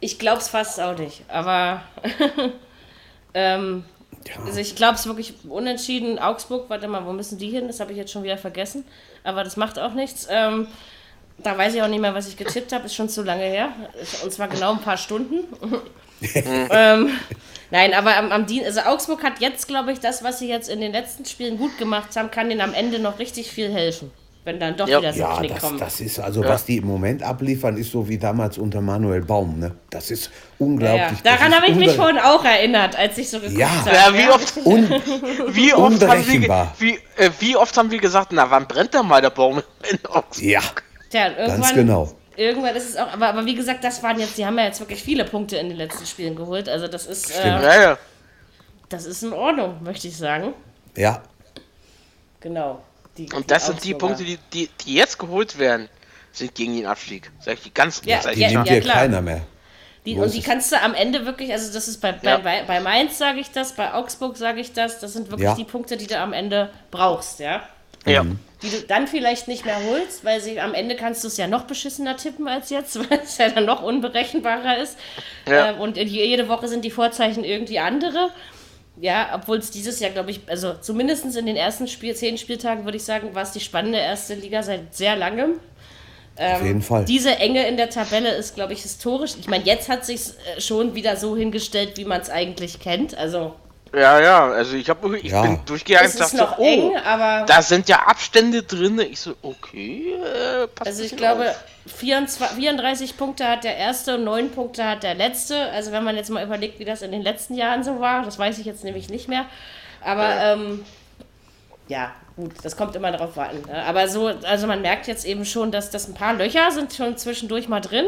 [0.00, 1.82] Ich glaube es fast auch nicht, aber
[3.34, 3.84] ähm,
[4.26, 4.42] ja.
[4.44, 6.18] also ich glaube es wirklich unentschieden.
[6.18, 7.68] Augsburg, warte mal, wo müssen die hin?
[7.68, 8.84] Das habe ich jetzt schon wieder vergessen,
[9.22, 10.26] aber das macht auch nichts.
[10.28, 10.66] Ähm,
[11.38, 13.70] da weiß ich auch nicht mehr, was ich getippt habe, ist schon zu lange her.
[14.22, 15.44] Und zwar genau ein paar Stunden.
[16.70, 17.10] ähm,
[17.70, 20.68] nein, aber am, am Dienst, also Augsburg hat jetzt, glaube ich, das, was sie jetzt
[20.68, 24.10] in den letzten Spielen gut gemacht haben, kann denen am Ende noch richtig viel helfen
[24.44, 24.98] wenn dann doch ja.
[24.98, 25.80] wieder so ja, Knick das, kommt.
[25.80, 26.50] das ist also, ja.
[26.50, 29.58] was die im Moment abliefern, ist so wie damals unter Manuel Baum.
[29.58, 29.72] Ne?
[29.90, 31.18] Das ist unglaublich.
[31.24, 33.68] Ja, Daran habe ich mich vorhin auch erinnert, als ich so geguckt ja.
[33.68, 33.90] habe.
[33.90, 34.88] Ja, wie oft, Un
[35.54, 39.06] wie, oft haben wir, wie, äh, wie oft haben wir gesagt, na, wann brennt denn
[39.06, 39.98] mal der Baum in
[40.50, 40.60] Ja,
[41.14, 42.12] Tja, ganz genau.
[42.36, 44.80] Irgendwann ist es auch, aber, aber wie gesagt, das waren jetzt, die haben ja jetzt
[44.80, 46.68] wirklich viele Punkte in den letzten Spielen geholt.
[46.68, 47.98] Also das ist, äh, ja, ja.
[48.88, 50.54] das ist in Ordnung, möchte ich sagen.
[50.96, 51.22] Ja.
[52.40, 52.82] Genau.
[53.16, 55.88] Die, und das sind die Punkte, die, die, die jetzt geholt werden,
[56.32, 57.30] sind gegen den Abstieg.
[57.38, 59.42] Sag ich die ganz ja, die ja, nimmt ja, dir keiner mehr.
[60.04, 62.80] Die, und die kannst du am Ende wirklich, also das ist bei, bei, bei, bei
[62.80, 66.08] Mainz sage ich das, bei Augsburg sage ich das, das sind wirklich die Punkte, die
[66.08, 67.62] du am Ende brauchst, ja.
[68.06, 68.22] Ja.
[68.22, 68.38] Mhm.
[68.62, 71.46] Die du dann vielleicht nicht mehr holst, weil sie am Ende kannst du es ja
[71.46, 74.98] noch beschissener tippen als jetzt, weil es ja dann noch unberechenbarer ist.
[75.48, 75.72] Ja.
[75.72, 78.30] Äh, und jede Woche sind die Vorzeichen irgendwie andere.
[79.00, 82.84] Ja, obwohl es dieses Jahr, glaube ich, also zumindest in den ersten Spiel, zehn Spieltagen,
[82.84, 85.58] würde ich sagen, war es die spannende erste Liga seit sehr langem.
[86.36, 87.04] Ähm, Auf jeden Fall.
[87.04, 89.32] Diese Enge in der Tabelle ist, glaube ich, historisch.
[89.38, 90.20] Ich meine, jetzt hat sich
[90.56, 93.16] äh, schon wieder so hingestellt, wie man es eigentlich kennt.
[93.16, 93.54] Also.
[93.94, 95.42] Ja, ja, also ich, hab, ich ja.
[95.42, 98.98] bin durchgegangen und dachte, noch oh, eng, aber da sind ja Abstände drin.
[98.98, 101.64] Ich so, okay, äh, passt Also ich glaube, auf.
[101.86, 105.70] 24, 34 Punkte hat der erste und 9 Punkte hat der letzte.
[105.70, 108.38] Also wenn man jetzt mal überlegt, wie das in den letzten Jahren so war, das
[108.38, 109.44] weiß ich jetzt nämlich nicht mehr.
[110.02, 110.84] Aber ja, ähm,
[111.88, 113.62] ja gut, das kommt immer darauf an.
[113.66, 113.84] Ne?
[113.84, 117.16] Aber so, also man merkt jetzt eben schon, dass das ein paar Löcher sind schon
[117.16, 118.06] zwischendurch mal drin.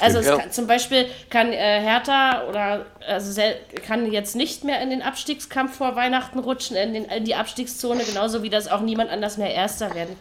[0.00, 0.36] Also ja.
[0.36, 3.40] kann, zum Beispiel kann äh, Hertha oder also
[3.86, 8.02] kann jetzt nicht mehr in den Abstiegskampf vor Weihnachten rutschen, in, den, in die Abstiegszone,
[8.04, 10.16] genauso wie das auch niemand anders mehr Erster werden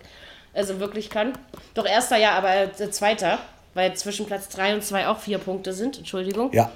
[0.56, 1.34] also wirklich kann.
[1.74, 3.40] Doch erster ja, aber äh, zweiter,
[3.74, 6.52] weil zwischen Platz 3 und 2 auch vier Punkte sind, Entschuldigung.
[6.54, 6.72] Ja.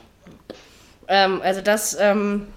[1.08, 1.98] Ähm, also das.
[2.00, 2.48] Ähm,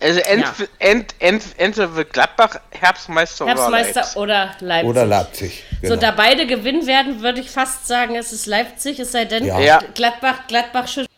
[0.00, 0.66] also ent, ja.
[0.78, 4.90] ent, ent, entweder wird Gladbach Herbstmeister, Herbstmeister oder Leipzig.
[4.90, 5.64] Oder Leipzig.
[5.80, 5.94] Genau.
[5.94, 9.44] So, da beide gewinnen werden, würde ich fast sagen, es ist Leipzig, es sei denn,
[9.44, 9.80] ja.
[9.94, 11.10] Gladbach, Gladbach schüttelt.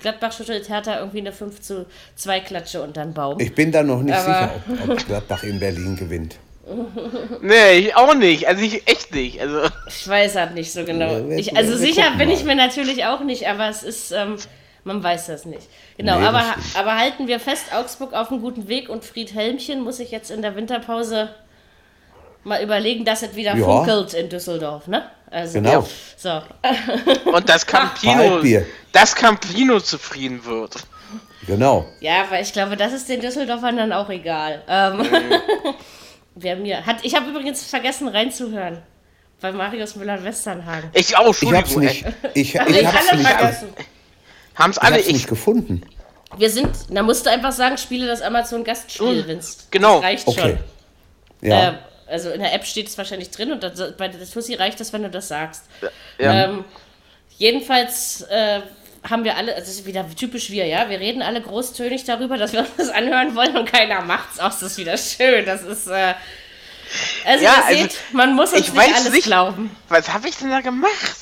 [0.00, 3.40] Gladbach schüttelt Hertha irgendwie eine 5 zu 2 Klatsche und dann Baum.
[3.40, 6.36] Ich bin da noch nicht Aber sicher, ob, ob Gladbach in Berlin gewinnt
[7.40, 8.46] nee, ich auch nicht.
[8.46, 9.40] Also ich echt nicht.
[9.40, 9.62] Also.
[9.88, 11.28] Ich weiß halt nicht so genau.
[11.30, 14.36] Ich, also sicher bin ich mir natürlich auch nicht, aber es ist, ähm,
[14.84, 15.68] man weiß das nicht.
[15.96, 20.00] Genau, nee, aber, aber halten wir fest, Augsburg auf einem guten Weg und Friedhelmchen muss
[20.00, 21.34] ich jetzt in der Winterpause
[22.44, 23.64] mal überlegen, dass es wieder ja.
[23.64, 25.10] funkelt in Düsseldorf, ne?
[25.30, 25.86] Also, genau.
[26.16, 26.42] So.
[27.30, 28.42] Und das Campino,
[28.90, 30.74] das Campino zufrieden wird.
[31.46, 31.86] Genau.
[32.00, 34.62] Ja, weil ich glaube, das ist den Düsseldorfern dann auch egal.
[34.68, 34.98] Ähm.
[34.98, 35.04] Mhm.
[36.36, 38.78] Wer mir hat, ich habe übrigens vergessen reinzuhören
[39.40, 40.90] bei Marius Müller-Westernhagen.
[40.94, 42.04] Ich auch, Ich hab's nicht.
[42.34, 43.68] Ich, ich, ich hab's nicht vergessen.
[44.60, 45.82] Haben's alle ich nicht gefunden.
[46.36, 49.40] Wir sind, da musst du einfach sagen, spiele das Amazon Gastspiel, mhm.
[49.70, 49.96] Genau.
[49.96, 50.40] Das reicht okay.
[50.40, 50.58] schon.
[51.48, 51.70] Ja.
[51.70, 51.72] Äh,
[52.06, 54.92] also in der App steht es wahrscheinlich drin und das, bei der Tussi reicht das,
[54.92, 55.64] wenn du das sagst.
[56.18, 56.44] Ja.
[56.44, 56.64] Ähm,
[57.38, 58.60] jedenfalls äh,
[59.08, 62.36] haben wir alle, also das ist wieder typisch wir, ja, wir reden alle großtönig darüber,
[62.36, 65.62] dass wir uns das anhören wollen und keiner macht's auch, das ist wieder schön, das
[65.62, 66.14] ist, äh,
[67.24, 69.74] also ja, ihr also, seht, man muss uns nicht alles nicht, glauben.
[69.88, 71.16] Was habe ich denn da gemacht?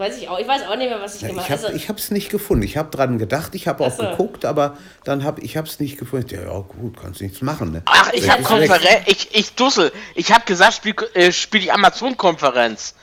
[0.00, 0.38] Weiß ich auch.
[0.38, 1.72] Ich weiß auch nicht mehr, was ich ja, gemacht habe.
[1.74, 2.62] Ich habe es nicht gefunden.
[2.62, 4.02] Ich habe dran gedacht, ich habe auch so.
[4.02, 6.26] geguckt, aber dann habe ich es nicht gefunden.
[6.30, 7.72] Ja, ja, gut, kannst nichts machen.
[7.72, 7.82] Ne?
[7.84, 9.02] Ach, ich habe Konferenz.
[9.04, 9.92] Ich, ich dussel.
[10.14, 12.94] Ich habe gesagt, spiel, äh, spiel die Amazon-Konferenz.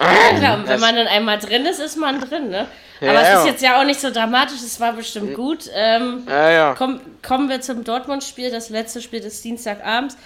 [0.00, 2.66] Ja, klar, und wenn man dann einmal drin ist, ist man drin, ne?
[3.00, 5.70] Ja, aber es ist jetzt ja auch nicht so dramatisch, es war bestimmt gut.
[5.74, 6.74] Ähm, ja, ja.
[6.74, 10.16] Komm, kommen wir zum Dortmund-Spiel, das letzte Spiel des Dienstagabends.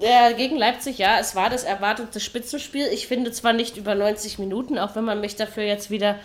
[0.00, 2.86] Äh, gegen Leipzig, ja, es war das erwartete Spitzenspiel.
[2.92, 6.16] Ich finde zwar nicht über 90 Minuten, auch wenn man mich dafür jetzt wieder.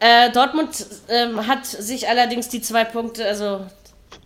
[0.00, 3.66] Äh, Dortmund ähm, hat sich allerdings die zwei Punkte, also,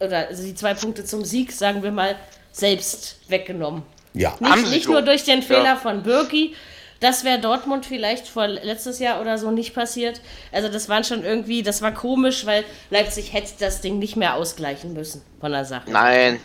[0.00, 2.16] oder also die zwei Punkte zum Sieg, sagen wir mal,
[2.52, 3.82] selbst weggenommen.
[4.12, 5.76] Ja, nicht, nicht nur durch den Fehler ja.
[5.76, 6.54] von Birki.
[7.00, 10.20] Das wäre Dortmund vielleicht vor letztes Jahr oder so nicht passiert.
[10.52, 14.34] Also das waren schon irgendwie, das war komisch, weil Leipzig hätte das Ding nicht mehr
[14.34, 15.90] ausgleichen müssen von der Sache.
[15.90, 16.40] Nein,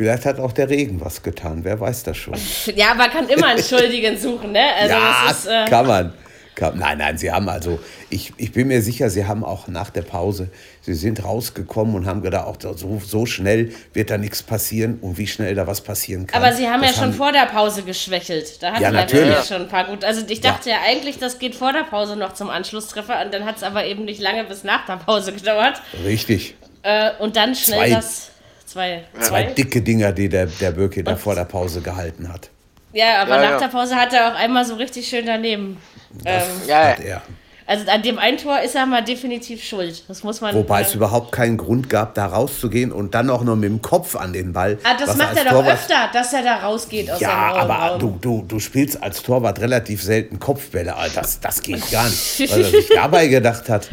[0.00, 2.32] Vielleicht hat auch der Regen was getan, wer weiß das schon.
[2.74, 4.64] Ja, man kann immer einen Schuldigen suchen, ne?
[4.80, 6.14] Also ja, ist, äh kann man.
[6.54, 9.90] Kann, nein, nein, sie haben also, ich, ich bin mir sicher, sie haben auch nach
[9.90, 10.48] der Pause,
[10.80, 15.18] sie sind rausgekommen und haben gedacht, auch so, so schnell wird da nichts passieren und
[15.18, 16.42] wie schnell da was passieren kann.
[16.42, 18.62] Aber sie haben ja schon haben, vor der Pause geschwächelt.
[18.62, 19.34] Da hatten ja, natürlich.
[19.34, 20.02] ja schon ein paar gut.
[20.02, 20.76] Also ich dachte ja.
[20.76, 23.84] ja eigentlich, das geht vor der Pause noch zum Anschlusstreffer und dann hat es aber
[23.84, 25.82] eben nicht lange bis nach der Pause gedauert.
[26.06, 26.54] Richtig.
[26.84, 27.90] Äh, und dann schnell Zwei.
[27.90, 28.29] das
[28.70, 32.50] Zwei, zwei dicke Dinger, die der, der Birki da vor der Pause gehalten hat.
[32.92, 33.58] Ja, aber ja, nach ja.
[33.58, 35.78] der Pause hat er auch einmal so richtig schön daneben.
[36.22, 37.22] Das ähm, ja, hat er.
[37.66, 40.04] Also an dem einen Tor ist er mal definitiv schuld.
[40.06, 40.54] Das muss man.
[40.54, 44.14] Wobei es überhaupt keinen Grund gab, da rauszugehen und dann auch noch mit dem Kopf
[44.14, 44.78] an den Ball.
[44.84, 48.18] Ah, das macht er doch Torwart, öfter, dass er da rausgeht aus Ja, aber du,
[48.20, 50.94] du, du spielst als Torwart relativ selten Kopfbälle.
[51.12, 52.38] Das, das geht gar nicht.
[52.52, 53.88] Weil er sich dabei gedacht hat.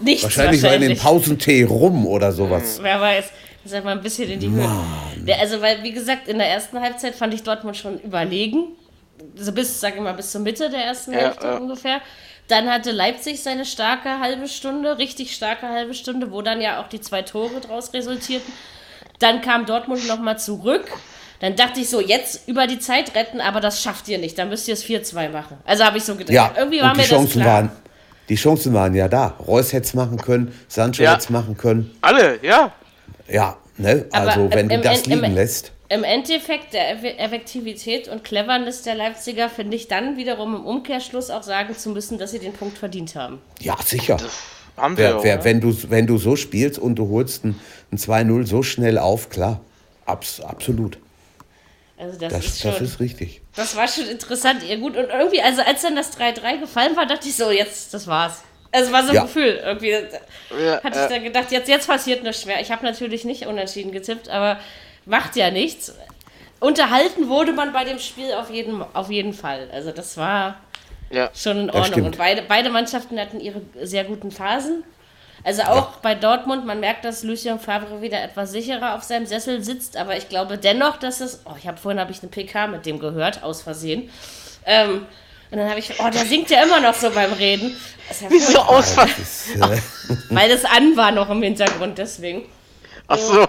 [0.00, 0.90] Nichts wahrscheinlich, wahrscheinlich.
[0.90, 2.80] in den Pausentee rum oder sowas.
[2.82, 3.26] Wer weiß
[3.68, 4.68] sag mal, ein bisschen in die Höhe.
[5.40, 8.68] Also, weil, wie gesagt, in der ersten Halbzeit fand ich Dortmund schon überlegen.
[9.34, 11.56] So bis, sag ich mal, bis zur Mitte der ersten ja, Hälfte ja.
[11.56, 12.00] ungefähr.
[12.48, 16.88] Dann hatte Leipzig seine starke halbe Stunde, richtig starke halbe Stunde, wo dann ja auch
[16.88, 18.52] die zwei Tore draus resultierten.
[19.18, 20.84] Dann kam Dortmund nochmal zurück.
[21.40, 24.38] Dann dachte ich so, jetzt über die Zeit retten, aber das schafft ihr nicht.
[24.38, 25.58] Dann müsst ihr es 4-2 machen.
[25.64, 26.32] Also habe ich so gedacht.
[26.32, 27.46] Ja, irgendwie war mir Chancen das klar.
[27.46, 27.70] Waren,
[28.28, 29.34] die Chancen waren ja da.
[29.46, 31.12] Reus hätte es machen können, Sancho ja.
[31.12, 31.94] hätte es machen können.
[32.00, 32.72] Alle, ja.
[33.28, 34.06] Ja, ne?
[34.12, 35.72] also Aber wenn du das liegen im, lässt.
[35.88, 41.42] Im Endeffekt der Effektivität und Cleverness der Leipziger finde ich dann wiederum im Umkehrschluss auch
[41.42, 43.40] sagen zu müssen, dass sie den Punkt verdient haben.
[43.60, 44.18] Ja, sicher.
[44.76, 47.60] haben wir wer, wer, wenn, du, wenn du so spielst und du holst ein,
[47.92, 49.60] ein 2-0 so schnell auf, klar,
[50.06, 50.98] abs, absolut.
[51.98, 53.40] Also das, das, ist schon, das ist richtig.
[53.54, 54.62] Das war schon interessant.
[54.68, 57.94] Ja, gut, und irgendwie, also als dann das 3-3 gefallen war, dachte ich so, jetzt,
[57.94, 58.42] das war's.
[58.72, 59.22] Es war so ein ja.
[59.22, 59.60] Gefühl.
[59.64, 62.60] Irgendwie ja, hatte ich dann gedacht, jetzt, jetzt passiert nichts schwer.
[62.60, 64.58] Ich habe natürlich nicht unentschieden getippt, aber
[65.04, 65.94] macht ja nichts.
[66.60, 69.68] Unterhalten wurde man bei dem Spiel auf jeden, auf jeden Fall.
[69.72, 70.56] Also das war
[71.10, 71.30] ja.
[71.34, 72.06] schon in Ordnung.
[72.06, 74.84] Und beide, beide Mannschaften hatten ihre sehr guten Phasen.
[75.44, 75.98] Also auch ja.
[76.02, 80.16] bei Dortmund, man merkt, dass Lucien Favre wieder etwas sicherer auf seinem Sessel sitzt, aber
[80.16, 81.42] ich glaube dennoch, dass es.
[81.44, 84.10] Oh, ich habe vorhin habe ich eine PK mit dem gehört, aus Versehen.
[84.64, 85.06] Ähm,
[85.50, 87.76] und dann habe ich, oh, der singt ja immer noch so beim Reden.
[88.20, 89.10] Ja Wieso ausfallen?
[89.54, 89.78] Äh
[90.34, 92.42] weil das an war noch im Hintergrund, deswegen.
[93.08, 93.46] Ach so.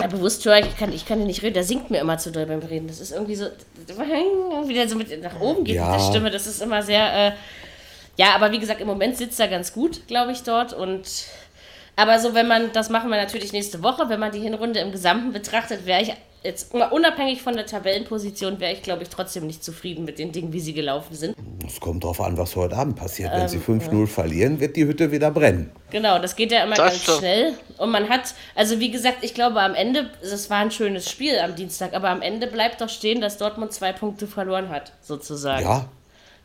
[0.00, 2.30] Ja, bewusst höre ich, ich kann, ich kann nicht reden, der singt mir immer zu
[2.30, 2.86] doll beim Reden.
[2.88, 3.46] Das ist irgendwie so,
[4.66, 5.90] wie der so mit nach oben geht ja.
[5.90, 6.30] mit der Stimme.
[6.30, 7.32] Das ist immer sehr, äh,
[8.16, 10.72] ja, aber wie gesagt, im Moment sitzt er ganz gut, glaube ich, dort.
[10.72, 11.06] Und
[11.96, 14.92] aber so, wenn man, das machen wir natürlich nächste Woche, wenn man die Hinrunde im
[14.92, 19.64] Gesamten betrachtet, wäre ich jetzt unabhängig von der Tabellenposition wäre ich, glaube ich, trotzdem nicht
[19.64, 21.36] zufrieden mit den Dingen, wie sie gelaufen sind.
[21.66, 23.32] Es kommt darauf an, was heute Abend passiert.
[23.32, 24.06] Wenn ähm, sie 5-0 ja.
[24.06, 25.70] verlieren, wird die Hütte wieder brennen.
[25.90, 27.18] Genau, das geht ja immer das ganz stimmt.
[27.18, 27.54] schnell.
[27.78, 31.38] Und man hat, also wie gesagt, ich glaube am Ende, es war ein schönes Spiel
[31.38, 35.64] am Dienstag, aber am Ende bleibt doch stehen, dass Dortmund zwei Punkte verloren hat, sozusagen.
[35.64, 35.88] Ja.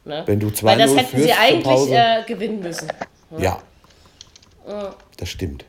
[0.03, 0.23] Ne?
[0.25, 2.87] Wenn du zwei Weil das hätten sie eigentlich äh, gewinnen müssen.
[3.29, 3.43] Ne?
[3.43, 3.61] Ja.
[4.67, 4.95] ja.
[5.17, 5.65] Das stimmt.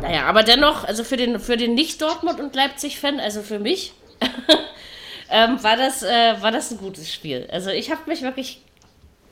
[0.00, 3.92] Naja, aber dennoch, also für den, für den Nicht-Dortmund- und Leipzig-Fan, also für mich,
[5.30, 7.48] ähm, war, das, äh, war das ein gutes Spiel.
[7.52, 8.62] Also ich habe mich wirklich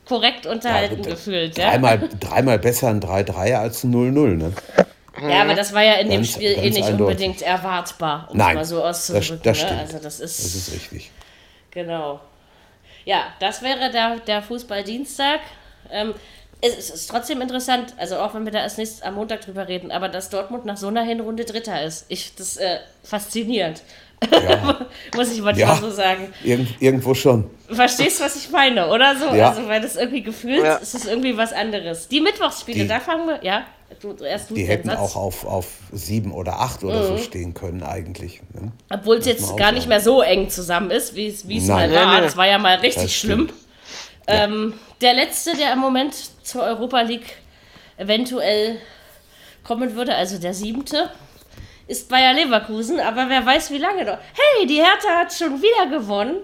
[0.06, 1.56] korrekt unterhalten ja, gefühlt.
[1.56, 2.08] Dreimal, ja?
[2.18, 4.52] dreimal besser ein 3-3 als ein 0-0, ne?
[5.28, 7.00] Ja, aber das war ja in ganz, dem Spiel eh nicht eindeutig.
[7.00, 9.40] unbedingt erwartbar, um Nein, es mal so auszudrücken.
[9.42, 9.78] Das, das ne?
[9.78, 11.10] Also das ist, das ist richtig.
[11.70, 12.20] Genau.
[13.04, 15.40] Ja, das wäre der, der Fußball-Dienstag.
[15.90, 16.14] Ähm,
[16.62, 19.90] es ist trotzdem interessant, also auch wenn wir da erst nächstes am Montag drüber reden,
[19.90, 22.04] aber dass Dortmund nach so einer Hinrunde Dritter ist.
[22.08, 23.82] Ich, das ist äh, faszinierend.
[24.30, 24.86] Ja.
[25.16, 26.32] Muss ich manchmal ja, so sagen.
[26.44, 27.48] Irgend, irgendwo schon.
[27.70, 29.34] Verstehst du, was ich meine, oder so?
[29.34, 29.50] Ja.
[29.50, 30.76] Also, weil das irgendwie gefühlt ja.
[30.76, 32.08] ist es irgendwie was anderes.
[32.08, 33.64] Die Mittwochsspiele, die, da fangen wir, ja.
[34.00, 34.98] Du, erst du die hätten Satz.
[34.98, 37.06] auch auf, auf sieben oder acht oder mhm.
[37.06, 38.40] so stehen können, eigentlich.
[38.52, 38.70] Ne?
[38.88, 42.20] Obwohl es jetzt gar nicht mehr so eng zusammen ist, wie es mal war.
[42.20, 43.48] Das war ja mal richtig schlimm.
[44.26, 46.14] Ähm, der letzte, der im Moment
[46.50, 47.36] zur Europa League
[47.96, 48.78] eventuell
[49.62, 51.10] kommen würde, also der siebte,
[51.86, 54.18] ist Bayer Leverkusen, aber wer weiß wie lange noch.
[54.18, 56.36] Hey, die Hertha hat schon wieder gewonnen.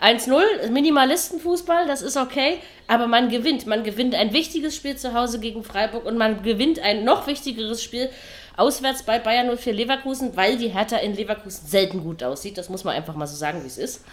[0.00, 3.66] 1-0, Minimalistenfußball, das ist okay, aber man gewinnt.
[3.66, 7.82] Man gewinnt ein wichtiges Spiel zu Hause gegen Freiburg und man gewinnt ein noch wichtigeres
[7.82, 8.10] Spiel
[8.56, 12.58] auswärts bei Bayern 04 Leverkusen, weil die Hertha in Leverkusen selten gut aussieht.
[12.58, 14.04] Das muss man einfach mal so sagen, wie es ist.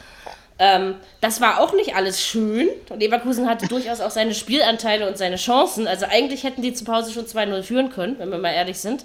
[0.63, 2.69] Ähm, das war auch nicht alles schön.
[2.95, 5.88] Leverkusen hatte durchaus auch seine Spielanteile und seine Chancen.
[5.88, 9.04] Also eigentlich hätten die zu Pause schon 2-0 führen können, wenn wir mal ehrlich sind.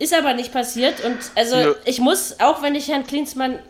[0.00, 1.04] Ist aber nicht passiert.
[1.04, 1.74] Und also ja.
[1.84, 3.60] ich muss, auch wenn ich Herrn Klinsmann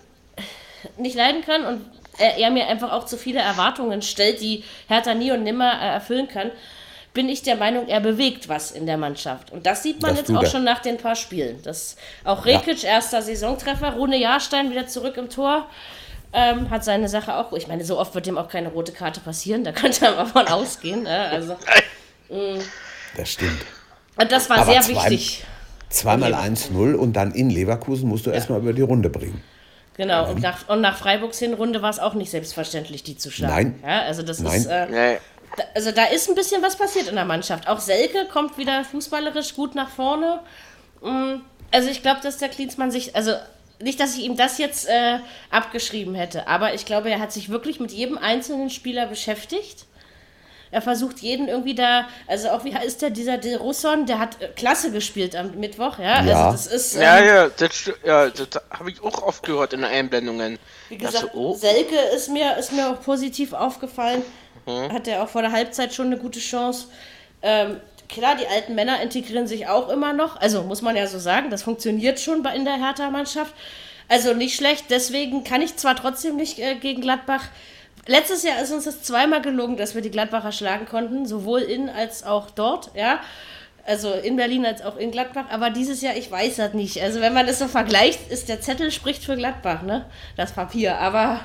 [0.97, 1.85] nicht leiden kann und
[2.17, 5.87] er, er, mir einfach auch zu viele Erwartungen stellt, die Hertha nie und nimmer äh,
[5.89, 6.51] erfüllen kann,
[7.13, 9.53] bin ich der Meinung, er bewegt was in der Mannschaft.
[9.53, 11.61] Und das sieht man das jetzt auch schon nach den paar Spielen.
[11.63, 12.91] Das, auch Rekic, ja.
[12.91, 15.69] erster Saisontreffer, Rune Jahrstein wieder zurück im Tor
[16.35, 17.53] ähm, hat seine Sache auch.
[17.53, 20.47] Ich meine, so oft wird ihm auch keine rote Karte passieren, da könnte man von
[20.49, 21.07] ausgehen.
[21.07, 21.55] Äh, also,
[22.29, 22.59] mm.
[23.17, 23.65] das stimmt.
[24.17, 25.45] Und das war Aber sehr zwei, wichtig.
[25.89, 28.37] Zweimal 1-0 und dann in Leverkusen musst du ja.
[28.37, 29.43] erstmal über die Runde bringen.
[29.97, 33.79] Genau, und nach, und nach Freiburgs Hinrunde war es auch nicht selbstverständlich, die zu schlagen.
[33.81, 33.89] Nein.
[33.89, 34.57] Ja, also das Nein.
[34.57, 34.67] ist.
[34.67, 35.19] Äh,
[35.57, 37.69] da, also da ist ein bisschen was passiert in der Mannschaft.
[37.69, 40.41] Auch Selke kommt wieder fußballerisch gut nach vorne.
[41.01, 43.35] Mm, also ich glaube, dass der Klinsmann sich, also
[43.85, 45.19] nicht, dass ich ihm das jetzt äh,
[45.51, 49.87] abgeschrieben hätte, aber ich glaube, er hat sich wirklich mit jedem einzelnen Spieler beschäftigt.
[50.71, 54.43] Er versucht jeden irgendwie da, also auch wie heißt der, dieser De Russon, der hat
[54.43, 56.25] äh, klasse gespielt am Mittwoch, ja.
[56.25, 56.51] ja.
[56.51, 56.95] Also das ist.
[56.97, 60.59] Ähm, ja, ja, das, ja, das habe ich auch oft gehört in den Einblendungen.
[60.89, 61.55] Wie gesagt, so, oh.
[61.55, 64.23] Selke ist mir, ist mir auch positiv aufgefallen.
[64.67, 64.93] Mhm.
[64.93, 66.89] Hat er auch vor der Halbzeit schon eine gute Chance.
[67.41, 67.77] Ähm,
[68.09, 70.41] klar, die alten Männer integrieren sich auch immer noch.
[70.41, 73.55] Also muss man ja so sagen, das funktioniert schon in der Hertha-Mannschaft.
[74.09, 74.87] Also nicht schlecht.
[74.91, 77.45] Deswegen kann ich zwar trotzdem nicht äh, gegen Gladbach.
[78.07, 81.89] Letztes Jahr ist uns das zweimal gelungen, dass wir die Gladbacher schlagen konnten, sowohl in
[81.89, 83.21] als auch dort, ja.
[83.87, 85.47] Also in Berlin als auch in Gladbach.
[85.51, 87.03] Aber dieses Jahr, ich weiß das nicht.
[87.03, 90.07] Also wenn man das so vergleicht, ist der Zettel spricht für Gladbach, ne?
[90.37, 90.99] Das Papier.
[90.99, 91.41] Aber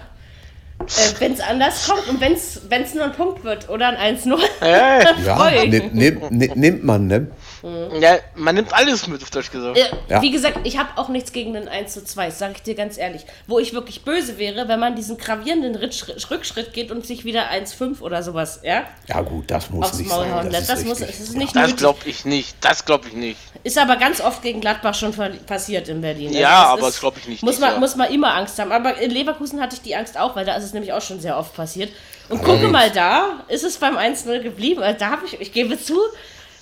[0.80, 4.40] äh, wenn es anders kommt und wenn es nur ein Punkt wird oder ein 1-0,
[4.62, 5.04] äh.
[5.26, 5.94] ja, nimmt,
[6.32, 7.28] nimmt, nimmt man, ne?
[7.64, 8.02] Mhm.
[8.02, 9.78] Ja, man nimmt alles mit, auf Deutsch gesagt.
[9.78, 10.22] Äh, ja.
[10.22, 12.98] Wie gesagt, ich habe auch nichts gegen den 1 zu 2, sage ich dir ganz
[12.98, 13.26] ehrlich.
[13.48, 18.02] Wo ich wirklich böse wäre, wenn man diesen gravierenden Rückschritt geht und sich wieder 1-5
[18.02, 18.84] oder sowas, ja?
[19.08, 20.50] Ja gut, das muss nicht Maul sein.
[20.52, 23.40] Das, das, muss, das ist nicht Das glaube ich nicht, das glaube ich nicht.
[23.64, 25.14] Ist aber ganz oft gegen Gladbach schon
[25.46, 26.28] passiert in Berlin.
[26.30, 27.44] Also ja, aber ist, das glaube ich nicht.
[27.44, 28.72] Muss man, muss man immer Angst haben.
[28.72, 31.20] Aber in Leverkusen hatte ich die Angst auch, weil da ist es nämlich auch schon
[31.20, 31.92] sehr oft passiert.
[32.30, 34.82] Und gucke mal da, ist es beim 1-0 geblieben.
[34.82, 35.98] Also da habe ich, ich gebe zu,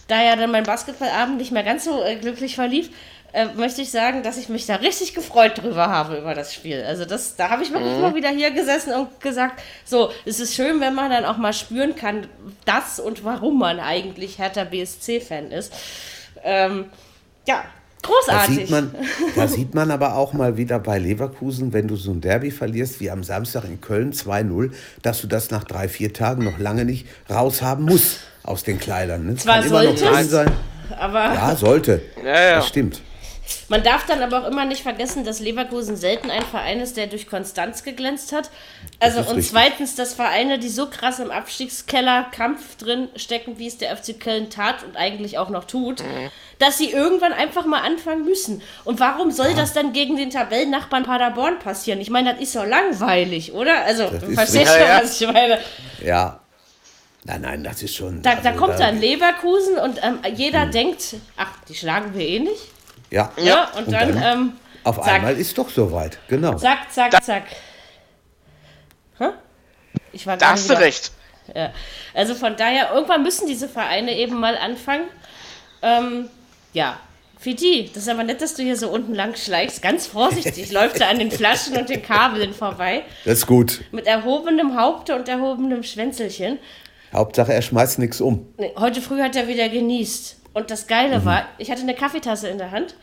[0.08, 2.90] da ja dann mein Basketballabend nicht mehr ganz so äh, glücklich verlief,
[3.34, 6.84] äh, möchte ich sagen, dass ich mich da richtig gefreut drüber habe über das Spiel.
[6.88, 8.02] Also das, da habe ich wirklich mhm.
[8.02, 11.54] mal wieder hier gesessen und gesagt, so, es ist schön, wenn man dann auch mal
[11.54, 12.28] spüren kann,
[12.66, 15.74] das und warum man eigentlich Hertha BSC-Fan ist.
[16.44, 16.86] Ähm,
[17.48, 17.64] ja,
[18.04, 18.58] Großartig.
[18.58, 18.96] Da sieht, man,
[19.36, 23.00] da sieht man aber auch mal wieder bei Leverkusen, wenn du so ein Derby verlierst
[23.00, 26.86] wie am Samstag in Köln 2-0, dass du das nach drei, vier Tagen noch lange
[26.86, 29.26] nicht raushaben musst aus den Kleidern.
[29.26, 29.36] Ne?
[29.36, 30.52] Zwar Kann sollte immer noch sein.
[30.98, 31.34] aber.
[31.34, 32.02] Ja, sollte.
[32.24, 32.56] Ja, ja.
[32.56, 33.02] Das stimmt.
[33.70, 37.08] Man darf dann aber auch immer nicht vergessen, dass Leverkusen selten ein Verein ist, der
[37.08, 38.50] durch Konstanz geglänzt hat.
[39.00, 39.50] Also und richtig.
[39.50, 44.20] zweitens, dass Vereine, die so krass im Abstiegskeller Kampf drin stecken, wie es der FC
[44.20, 46.30] Köln tat und eigentlich auch noch tut, mhm.
[46.60, 48.62] dass sie irgendwann einfach mal anfangen müssen.
[48.84, 49.56] Und warum soll ja.
[49.56, 52.02] das dann gegen den Tabellennachbarn Paderborn passieren?
[52.02, 53.84] Ich meine, das ist doch langweilig, oder?
[53.86, 55.60] Also, verstehst du, was ich meine?
[56.04, 56.42] Ja,
[57.28, 58.22] Nein, nein, das ist schon.
[58.22, 60.72] Da, also, da kommt dann Leverkusen und ähm, jeder hm.
[60.72, 62.62] denkt, ach, die schlagen wir eh nicht.
[63.12, 63.32] Ja.
[63.36, 64.14] Ja, und, und dann.
[64.14, 64.54] dann ähm,
[64.86, 65.16] auf zack.
[65.16, 66.56] einmal ist doch soweit, genau.
[66.56, 67.44] Zack, zack, zack.
[69.20, 69.26] Hä?
[70.14, 71.12] Ich war da hast du recht.
[71.54, 71.74] Ja.
[72.14, 75.04] Also von daher, irgendwann müssen diese Vereine eben mal anfangen.
[75.82, 76.30] Ähm,
[76.72, 76.98] ja,
[77.38, 79.82] Fiti, das ist aber nett, dass du hier so unten lang schleichst.
[79.82, 83.04] Ganz vorsichtig läuft er an den Flaschen und den Kabeln vorbei.
[83.26, 83.82] Das ist gut.
[83.92, 86.60] Mit erhobenem Haupte und erhobenem Schwänzelchen.
[87.18, 88.48] Hauptsache, er schmeißt nichts um.
[88.58, 90.38] Nee, heute früh hat er wieder genießt.
[90.54, 91.26] Und das Geile mhm.
[91.26, 92.96] war, ich hatte eine Kaffeetasse in der Hand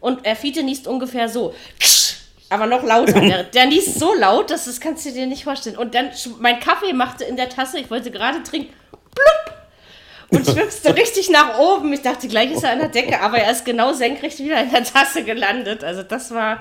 [0.00, 1.54] und er Fiete niest ungefähr so.
[2.50, 3.20] Aber noch lauter.
[3.20, 5.76] Der, der niest so laut, dass das kannst du dir nicht vorstellen.
[5.76, 9.57] Und dann, mein Kaffee machte in der Tasse, ich wollte gerade trinken, blub.
[10.30, 11.92] Und schwimmst so richtig nach oben.
[11.92, 14.70] Ich dachte, gleich ist er an der Decke, aber er ist genau senkrecht wieder in
[14.70, 15.82] der Tasse gelandet.
[15.82, 16.60] Also das war.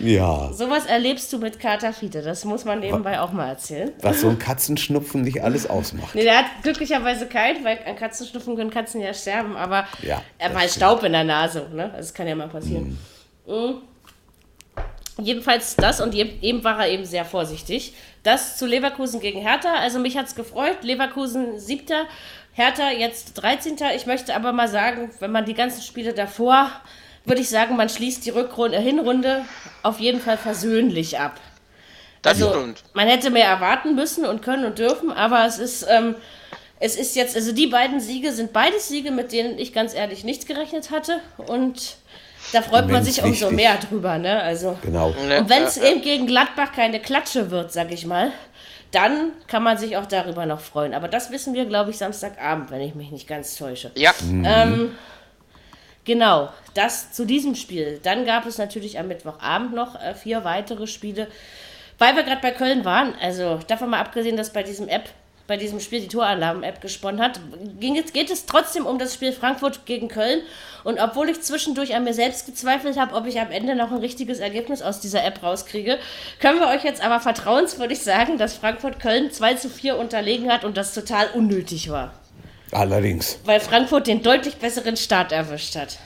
[0.00, 0.52] Ja.
[0.52, 2.22] Sowas erlebst du mit Kater Fiete.
[2.22, 3.92] Das muss man nebenbei auch mal erzählen.
[4.00, 6.14] Was so ein Katzenschnupfen nicht alles ausmacht.
[6.14, 10.54] Nee, der hat glücklicherweise keinen, weil an Katzenschnupfen können Katzen ja sterben, aber ja, er
[10.54, 11.68] war Staub in der Nase.
[11.72, 11.92] Ne?
[11.96, 12.98] Das kann ja mal passieren.
[13.46, 13.54] Mhm.
[13.54, 13.74] Mhm.
[15.18, 17.94] Jedenfalls das und eben war er eben sehr vorsichtig.
[18.22, 19.72] Das zu Leverkusen gegen Hertha.
[19.74, 20.82] Also mich hat es gefreut.
[20.82, 22.04] Leverkusen siebter,
[22.56, 23.76] Hertha jetzt 13.
[23.94, 26.70] Ich möchte aber mal sagen, wenn man die ganzen Spiele davor,
[27.26, 29.44] würde ich sagen, man schließt die Rückrunde, Hinrunde
[29.82, 31.38] auf jeden Fall versöhnlich ab.
[32.22, 32.82] Das also, stimmt.
[32.94, 36.14] Man hätte mehr erwarten müssen und können und dürfen, aber es ist, ähm,
[36.80, 40.24] es ist jetzt, also die beiden Siege sind beides Siege, mit denen ich ganz ehrlich
[40.24, 41.20] nichts gerechnet hatte.
[41.36, 41.98] Und
[42.52, 44.42] da freut man sich umso mehr drüber, ne?
[44.42, 44.78] Also.
[44.82, 45.08] Genau.
[45.08, 48.32] Und wenn es eben gegen Gladbach keine Klatsche wird, sag ich mal,
[48.96, 50.94] dann kann man sich auch darüber noch freuen.
[50.94, 53.90] Aber das wissen wir, glaube ich, Samstagabend, wenn ich mich nicht ganz täusche.
[53.94, 54.14] Ja.
[54.22, 54.44] Mhm.
[54.46, 54.94] Ähm,
[56.06, 58.00] genau, das zu diesem Spiel.
[58.02, 61.28] Dann gab es natürlich am Mittwochabend noch äh, vier weitere Spiele.
[61.98, 65.10] Weil wir gerade bei Köln waren, also davon mal abgesehen, dass bei diesem App
[65.46, 67.40] bei diesem Spiel die Toralarm-App gesponnen hat,
[67.78, 70.42] ging geht es trotzdem um das Spiel Frankfurt gegen Köln.
[70.84, 73.98] Und obwohl ich zwischendurch an mir selbst gezweifelt habe, ob ich am Ende noch ein
[73.98, 75.98] richtiges Ergebnis aus dieser App rauskriege,
[76.40, 80.64] können wir euch jetzt aber vertrauenswürdig sagen, dass Frankfurt Köln 2 zu 4 unterlegen hat
[80.64, 82.14] und das total unnötig war.
[82.72, 83.38] Allerdings.
[83.44, 85.98] Weil Frankfurt den deutlich besseren Start erwischt hat.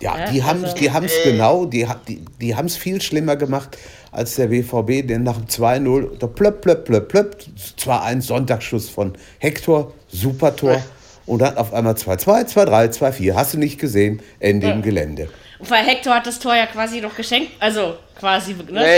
[0.00, 3.36] Ja, ja die haben es also, äh, genau, die, die, die haben es viel schlimmer
[3.36, 3.76] gemacht
[4.12, 7.36] als der BVB, der nach dem 2-0, da plöpp, plöpp, plöpp, plöpp,
[7.76, 10.82] zwar ein Sonntagsschuss von Hector, super Tor,
[11.26, 14.72] und dann auf einmal 2-2, 2-3, 2-4, hast du nicht gesehen, Ende ja.
[14.72, 15.28] im Gelände.
[15.58, 18.80] Weil Hector hat das Tor ja quasi noch geschenkt, also quasi, ne?
[18.80, 18.96] Ja,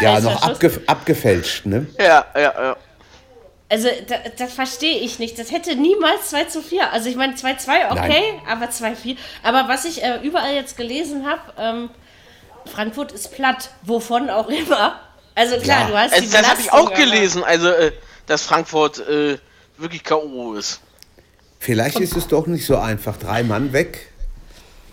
[0.00, 0.14] ja.
[0.14, 1.86] ja noch abge abgefälscht, ne?
[1.98, 2.76] Ja, ja, ja.
[3.72, 5.38] Also, da, das verstehe ich nicht.
[5.38, 6.92] Das hätte niemals 2 zu 4.
[6.92, 8.42] Also, ich meine, 2-2, okay, Nein.
[8.46, 9.16] aber 2-4.
[9.42, 11.90] Aber was ich äh, überall jetzt gelesen habe, ähm,
[12.66, 15.00] Frankfurt ist platt, wovon auch immer.
[15.34, 15.86] Also klar, ja.
[15.88, 17.92] du hast also, die Das habe ich auch gelesen, also äh,
[18.26, 19.38] dass Frankfurt äh,
[19.78, 20.52] wirklich K.O.
[20.52, 20.80] ist.
[21.58, 23.16] Vielleicht ist es doch nicht so einfach.
[23.16, 24.12] Drei Mann weg.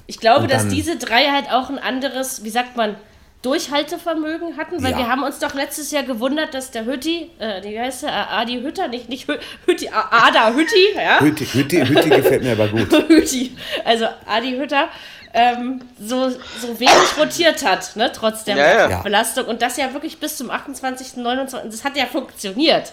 [0.07, 2.95] Ich glaube, dass diese drei halt auch ein anderes, wie sagt man,
[3.41, 4.97] Durchhaltevermögen hatten, weil ja.
[4.97, 8.59] wir haben uns doch letztes Jahr gewundert, dass der Hütti, äh, wie heißt der, Adi
[8.61, 9.29] Hütter, nicht, nicht
[9.65, 11.21] Hütti, Ada Hütti, ja?
[11.21, 12.91] Hütti, Hütti, Hütti gefällt mir aber gut.
[13.07, 14.89] Hütti, also Adi Hütter,
[15.33, 19.01] ähm, so, so wenig rotiert hat, ne, trotz der ja, ja.
[19.01, 19.45] Belastung.
[19.45, 22.91] Und das ja wirklich bis zum 28., 29., das hat ja funktioniert.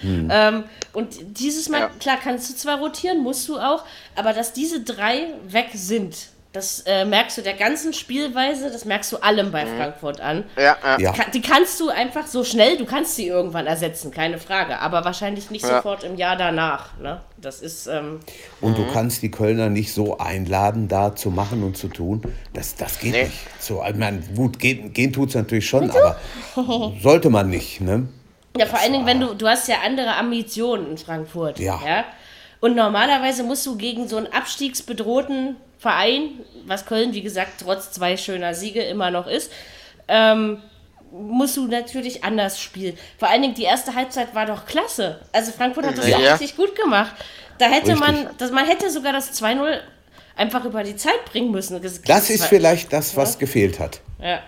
[0.00, 0.28] Hm.
[0.30, 1.90] Ähm, und dieses Mal, ja.
[2.00, 3.84] klar, kannst du zwar rotieren, musst du auch,
[4.16, 6.16] aber dass diese drei weg sind,
[6.54, 9.76] das äh, merkst du der ganzen Spielweise, das merkst du allem bei mhm.
[9.76, 10.44] Frankfurt an.
[10.56, 11.12] Ja, ja.
[11.34, 15.50] Die kannst du einfach so schnell, du kannst sie irgendwann ersetzen, keine Frage, aber wahrscheinlich
[15.50, 15.76] nicht ja.
[15.76, 16.96] sofort im Jahr danach.
[16.98, 17.20] Ne?
[17.38, 17.88] Das ist.
[17.88, 18.20] Ähm,
[18.60, 18.92] und du mhm.
[18.92, 22.22] kannst die Kölner nicht so einladen, da zu machen und zu tun.
[22.52, 23.24] Das, das geht nee.
[23.24, 23.38] nicht.
[23.58, 26.16] So, ich meine, gut, gehen, gehen tut es natürlich schon, Bitte?
[26.54, 27.80] aber sollte man nicht.
[27.80, 28.06] Ne?
[28.56, 31.58] Ja, vor allen Dingen, wenn du, du hast ja andere Ambitionen in Frankfurt.
[31.58, 31.80] Ja.
[31.84, 32.04] ja?
[32.64, 38.16] Und normalerweise musst du gegen so einen abstiegsbedrohten Verein, was Köln, wie gesagt, trotz zwei
[38.16, 39.52] schöner Siege immer noch ist,
[40.08, 40.62] ähm,
[41.12, 42.96] musst du natürlich anders spielen.
[43.18, 45.20] Vor allen Dingen die erste Halbzeit war doch klasse.
[45.30, 47.12] Also Frankfurt hat das ja, richtig gut gemacht.
[47.58, 48.00] Da hätte richtig.
[48.00, 49.80] man, das, man hätte sogar das 2-0
[50.34, 51.82] einfach über die Zeit bringen müssen.
[51.82, 53.40] Das, das ist vielleicht das, was ja.
[53.40, 54.00] gefehlt hat.
[54.22, 54.38] Ja.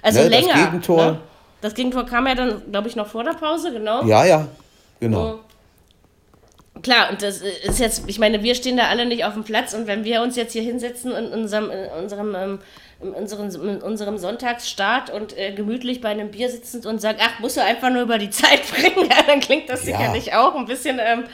[0.00, 0.54] Also ne, länger.
[0.54, 1.04] Das Gegentor.
[1.04, 1.20] Ne?
[1.60, 4.02] Das Gegentor kam ja dann, glaube ich, noch vor der Pause, genau.
[4.06, 4.48] Ja, ja,
[4.98, 5.40] genau.
[6.82, 9.72] Klar, und das ist jetzt, ich meine, wir stehen da alle nicht auf dem Platz
[9.72, 12.58] und wenn wir uns jetzt hier hinsetzen in unserem, in unserem, ähm,
[13.00, 17.40] in unserem, in unserem Sonntagsstart und äh, gemütlich bei einem Bier sitzend und sagen, ach,
[17.40, 19.96] musst du einfach nur über die Zeit bringen, ja, dann klingt das ja.
[19.96, 21.24] sicherlich auch ein bisschen, ähm,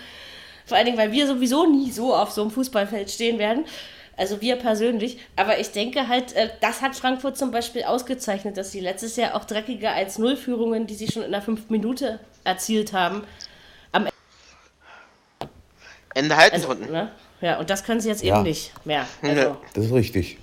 [0.65, 3.65] vor allen Dingen, weil wir sowieso nie so auf so einem Fußballfeld stehen werden.
[4.17, 5.19] Also wir persönlich.
[5.37, 9.35] Aber ich denke halt, äh, das hat Frankfurt zum Beispiel ausgezeichnet, dass sie letztes Jahr
[9.35, 13.25] auch dreckige 1-0-Führungen, die sie schon in der fünften Minute erzielt haben,
[16.15, 16.93] Ende halten also, konnten.
[16.93, 17.11] Ne?
[17.41, 18.37] Ja, und das können sie jetzt ja.
[18.37, 19.07] eben nicht mehr.
[19.23, 20.39] Also, das ist richtig.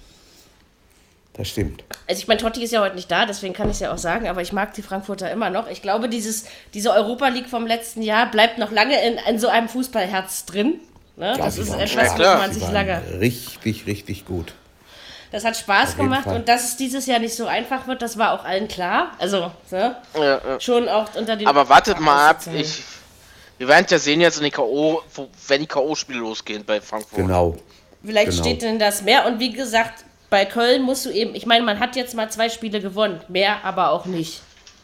[1.33, 1.85] Das stimmt.
[2.05, 3.97] Also ich meine, Totti ist ja heute nicht da, deswegen kann ich es ja auch
[3.97, 5.69] sagen, aber ich mag die Frankfurter immer noch.
[5.69, 6.43] Ich glaube, dieses,
[6.73, 10.81] diese Europa League vom letzten Jahr bleibt noch lange in, in so einem Fußballherz drin.
[11.15, 11.27] Ne?
[11.27, 13.01] Ja, das ist etwas, wo man sich lange.
[13.21, 14.53] Richtig, richtig gut.
[15.31, 18.33] Das hat Spaß gemacht und dass es dieses Jahr nicht so einfach wird, das war
[18.33, 19.11] auch allen klar.
[19.19, 19.95] Also, ne?
[20.15, 20.59] ja, ja.
[20.59, 21.47] schon auch unter den.
[21.47, 22.83] Aber wartet mal ab, ich,
[23.59, 25.03] wir werden ja sehen jetzt in die K.O.,
[25.47, 27.19] wenn die K.O.-Spiele losgehen bei Frankfurt.
[27.19, 27.57] Genau.
[28.03, 28.43] Vielleicht genau.
[28.43, 29.27] steht denn das mehr.
[29.27, 32.47] Und wie gesagt, bei Köln musst du eben, ich meine, man hat jetzt mal zwei
[32.47, 34.41] Spiele gewonnen, mehr aber auch nicht.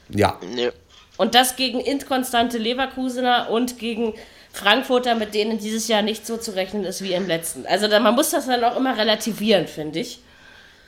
[0.09, 0.37] Ja.
[0.53, 0.71] Nee.
[1.15, 4.13] Und das gegen inkonstante Leverkusener und gegen
[4.51, 7.65] Frankfurter, mit denen dieses Jahr nicht so zu rechnen ist wie im letzten.
[7.65, 10.19] Also da, man muss das dann auch immer relativieren, finde ich.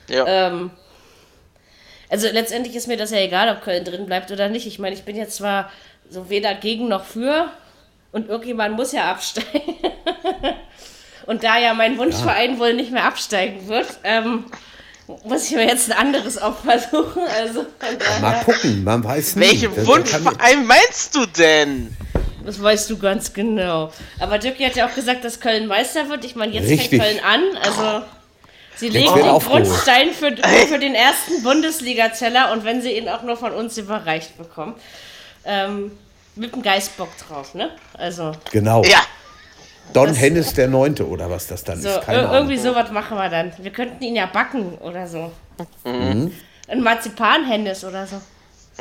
[0.09, 0.25] Ja.
[0.27, 0.71] Ähm,
[2.09, 4.67] also letztendlich ist mir das ja egal, ob Köln drin bleibt oder nicht.
[4.67, 5.71] Ich meine, ich bin jetzt zwar
[6.09, 7.49] so weder gegen noch für
[8.12, 9.76] und irgendjemand muss ja absteigen.
[11.26, 12.60] und da ja mein Wunschverein ja.
[12.60, 14.45] wohl nicht mehr absteigen wird, ähm,
[15.24, 17.24] muss ich mir jetzt ein anderes auch versuchen.
[17.38, 17.66] Also,
[18.22, 19.62] Mal gucken, man weiß nicht.
[19.62, 21.95] Welchen Wunschverein meinst du denn?
[22.45, 23.91] Das weißt du ganz genau.
[24.20, 26.24] Aber Dirk hat ja auch gesagt, dass Köln Meister wird.
[26.24, 27.01] Ich meine, jetzt Richtig.
[27.01, 27.41] fängt Köln an.
[27.62, 28.05] Also
[28.78, 30.34] sie legen den Grundstein für,
[30.68, 34.76] für den ersten Bundesliga-Zeller und wenn sie ihn auch nur von uns überreicht bekommen.
[35.43, 35.91] Ähm,
[36.38, 37.71] mit dem Geistbock drauf, ne?
[37.93, 38.31] Also.
[38.51, 38.83] Genau.
[38.83, 38.99] Ja.
[39.93, 42.01] Don das, Hennes der Neunte oder was das dann so, ist.
[42.01, 43.53] Keine irgendwie sowas machen wir dann.
[43.57, 45.31] Wir könnten ihn ja backen oder so.
[45.85, 46.33] Mhm.
[46.67, 48.17] Ein Marzipan-Hennes oder so.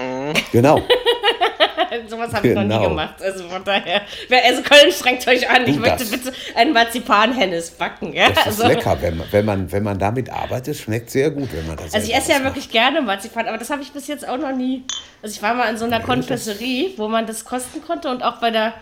[0.00, 0.34] Mhm.
[0.52, 0.82] Genau.
[2.08, 2.62] Sowas habe genau.
[2.62, 2.88] ich noch nie genau.
[2.88, 3.22] gemacht.
[3.22, 4.02] Also von daher.
[4.44, 5.66] Also Köln strengt euch an.
[5.66, 8.12] Ich möchte bitte einen Marzipan-Hennes backen.
[8.12, 8.30] Ja?
[8.30, 8.66] Das ist also.
[8.68, 8.96] lecker.
[9.00, 12.08] Wenn man, wenn, man, wenn man damit arbeitet, schmeckt sehr gut, wenn man das Also
[12.08, 12.46] ich esse ja macht.
[12.46, 14.84] wirklich gerne Marzipan, aber das habe ich bis jetzt auch noch nie.
[15.22, 18.22] Also ich war mal in so einer nee, Konfessorie, wo man das kosten konnte und
[18.22, 18.74] auch bei der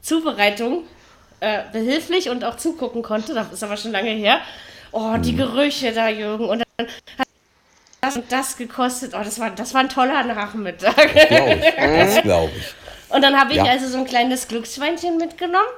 [0.00, 0.84] Zubereitung
[1.40, 3.34] äh, behilflich und auch zugucken konnte.
[3.34, 4.40] Das ist aber schon lange her.
[4.92, 5.38] Oh, die hm.
[5.38, 6.46] Gerüche da, Jürgen.
[6.48, 7.27] Und dann hat
[8.00, 9.12] das und das gekostet.
[9.14, 10.94] Oh, das war, das war ein toller Nachmittag.
[10.94, 12.74] Das glaube ich.
[13.14, 13.64] Und dann habe ich ja.
[13.64, 15.68] also so ein kleines Glücksschweinchen mitgenommen.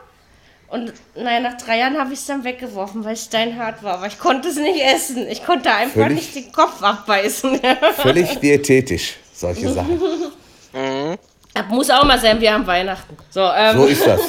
[0.69, 3.95] Und naja, nach drei Jahren habe ich es dann weggeworfen, weil es steinhart war.
[3.95, 5.29] Aber ich konnte es nicht essen.
[5.29, 7.61] Ich konnte einfach völlig, nicht den Kopf abbeißen.
[7.97, 10.01] völlig diätetisch, solche Sachen.
[11.53, 13.17] Das muss auch mal sein, wir haben Weihnachten.
[13.31, 14.21] So, ähm, so ist das.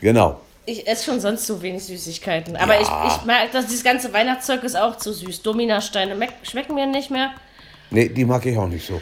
[0.00, 0.40] Genau.
[0.66, 2.56] Ich esse schon sonst so wenig Süßigkeiten.
[2.56, 2.80] Aber ja.
[2.80, 5.42] ich, ich merke, dass dieses ganze Weihnachtszeug ist auch zu süß.
[5.42, 7.30] Dominasteine schmecken mir nicht mehr.
[7.90, 9.00] Nee, die mag ich auch nicht so.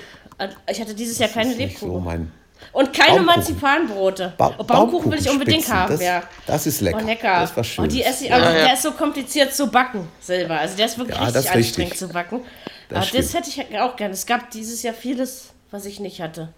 [0.71, 1.93] Ich hatte dieses Jahr keine Lebkuchen.
[1.93, 2.31] So mein
[2.73, 4.35] und keine Marzipanbrote.
[4.37, 6.23] Ba oh, Baumkuchen will ich unbedingt haben, das, ja.
[6.47, 6.99] Das ist lecker.
[7.03, 7.41] Oh, lecker.
[7.41, 7.85] Das war schön.
[7.85, 8.65] Oh, die esse ich, aber ja, ja.
[8.65, 10.59] der ist so kompliziert zu backen, selber.
[10.59, 11.99] Also der ist wirklich ja, richtig anstrengend richtig.
[11.99, 12.41] zu backen.
[12.89, 14.15] Das aber das hätte ich auch gerne.
[14.15, 16.53] Es gab dieses Jahr vieles, was ich nicht hatte.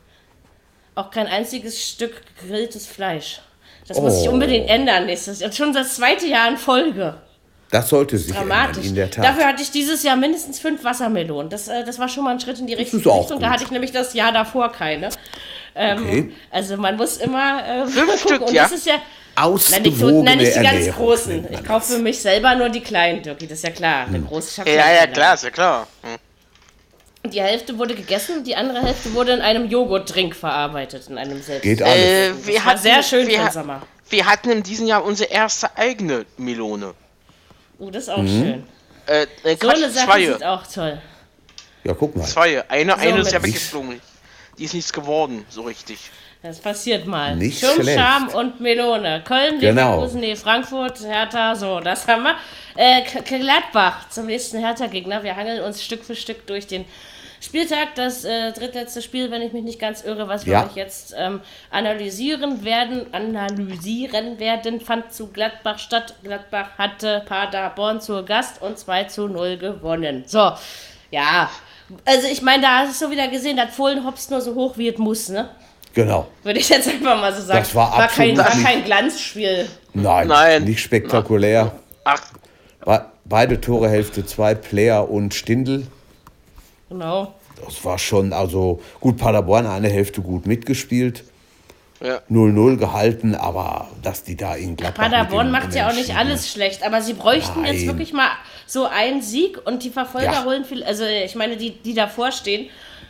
[0.95, 3.41] Auch kein einziges Stück gegrilltes Fleisch.
[3.89, 4.03] Das oh.
[4.03, 5.53] muss sich unbedingt ändern nächstes Jahr.
[5.53, 7.14] Schon das zweite Jahr in Folge.
[7.70, 8.76] Das sollte sich Dramatisch.
[8.76, 9.24] ändern, in der Tat.
[9.24, 11.51] Dafür hatte ich dieses Jahr mindestens fünf Wassermelonen.
[11.51, 13.41] Das, äh, das war schon mal ein Schritt in die richtige Richtung.
[13.41, 15.11] Da hatte ich nämlich das Jahr davor keine.
[15.74, 16.30] Ähm, okay.
[16.51, 18.62] Also man muss immer äh, fünf Stück, und ja.
[18.62, 18.95] das ist ja
[19.39, 21.53] Nein, nicht, so, nein, nicht die ganz großen.
[21.53, 24.07] Ich kaufe für mich selber nur die kleinen, Dirkie, das ist ja klar.
[24.07, 24.26] Eine hm.
[24.26, 25.87] große Ja, ja, klar, ist ja klar.
[26.03, 26.16] Hm.
[27.31, 31.62] Die Hälfte wurde gegessen, die andere Hälfte wurde in einem Joghurtdrink verarbeitet, in einem selbst.
[31.62, 31.97] Geht alles.
[31.97, 33.83] Äh, wir hatten, sehr schön wir, Sommer.
[34.09, 36.95] Wir hatten in diesem Jahr unsere erste eigene Melone.
[37.79, 38.29] Oh, das ist auch mhm.
[38.29, 38.64] schön.
[39.07, 40.27] Äh, äh, so eine Sache zwei.
[40.27, 41.01] sieht auch toll.
[41.85, 42.24] Ja, guck mal.
[42.24, 42.68] Zwei.
[42.68, 44.01] Eine, so eine ist ja weggeflogen.
[44.59, 46.11] Die ist nichts geworden, so richtig.
[46.43, 47.37] Das passiert mal.
[47.37, 47.99] Nicht Schirm, schlecht.
[47.99, 49.22] Scham und Melone.
[49.27, 49.95] Köln, genau.
[49.97, 52.37] Leverkusen, nee, Frankfurt, Hertha, so, das haben wir.
[52.77, 55.22] Äh, Gladbach zum nächsten Hertha-Gegner.
[55.22, 56.85] Wir hangeln uns Stück für Stück durch den
[57.47, 60.66] Spieltag, das äh, drittletzte Spiel, wenn ich mich nicht ganz irre, was wir ja.
[60.66, 61.40] euch jetzt ähm,
[61.70, 66.16] analysieren werden, analysieren werden, fand zu Gladbach statt.
[66.24, 70.24] Gladbach hatte Paderborn zur Gast und 2 zu 0 gewonnen.
[70.26, 70.51] So,
[71.12, 71.49] ja.
[72.05, 74.88] Also ich meine, da hast du wieder gesehen, dass Fohlen hopst nur so hoch, wie
[74.88, 75.49] es muss, ne?
[75.94, 76.26] Genau.
[76.42, 77.61] Würde ich jetzt einfach mal so sagen.
[77.61, 79.68] Das war, war kein, war kein Glanzspiel.
[79.94, 80.64] Nein, Nein.
[80.64, 81.70] nicht spektakulär.
[82.03, 82.22] Ach.
[83.24, 85.86] Beide Tore Hälfte 2, Player und Stindl.
[86.89, 87.34] Genau.
[87.64, 91.24] Das war schon, also gut, Paderborn eine Hälfte gut mitgespielt.
[92.01, 92.76] 0-0 ja.
[92.76, 95.05] gehalten, aber dass die da in Gladbach.
[95.05, 97.74] Paderborn macht ja auch nicht alles schlecht, aber sie bräuchten Nein.
[97.74, 98.28] jetzt wirklich mal
[98.66, 100.45] so einen Sieg und die Verfolger ja.
[100.45, 102.68] holen viel, also ich meine, die, die davor stehen,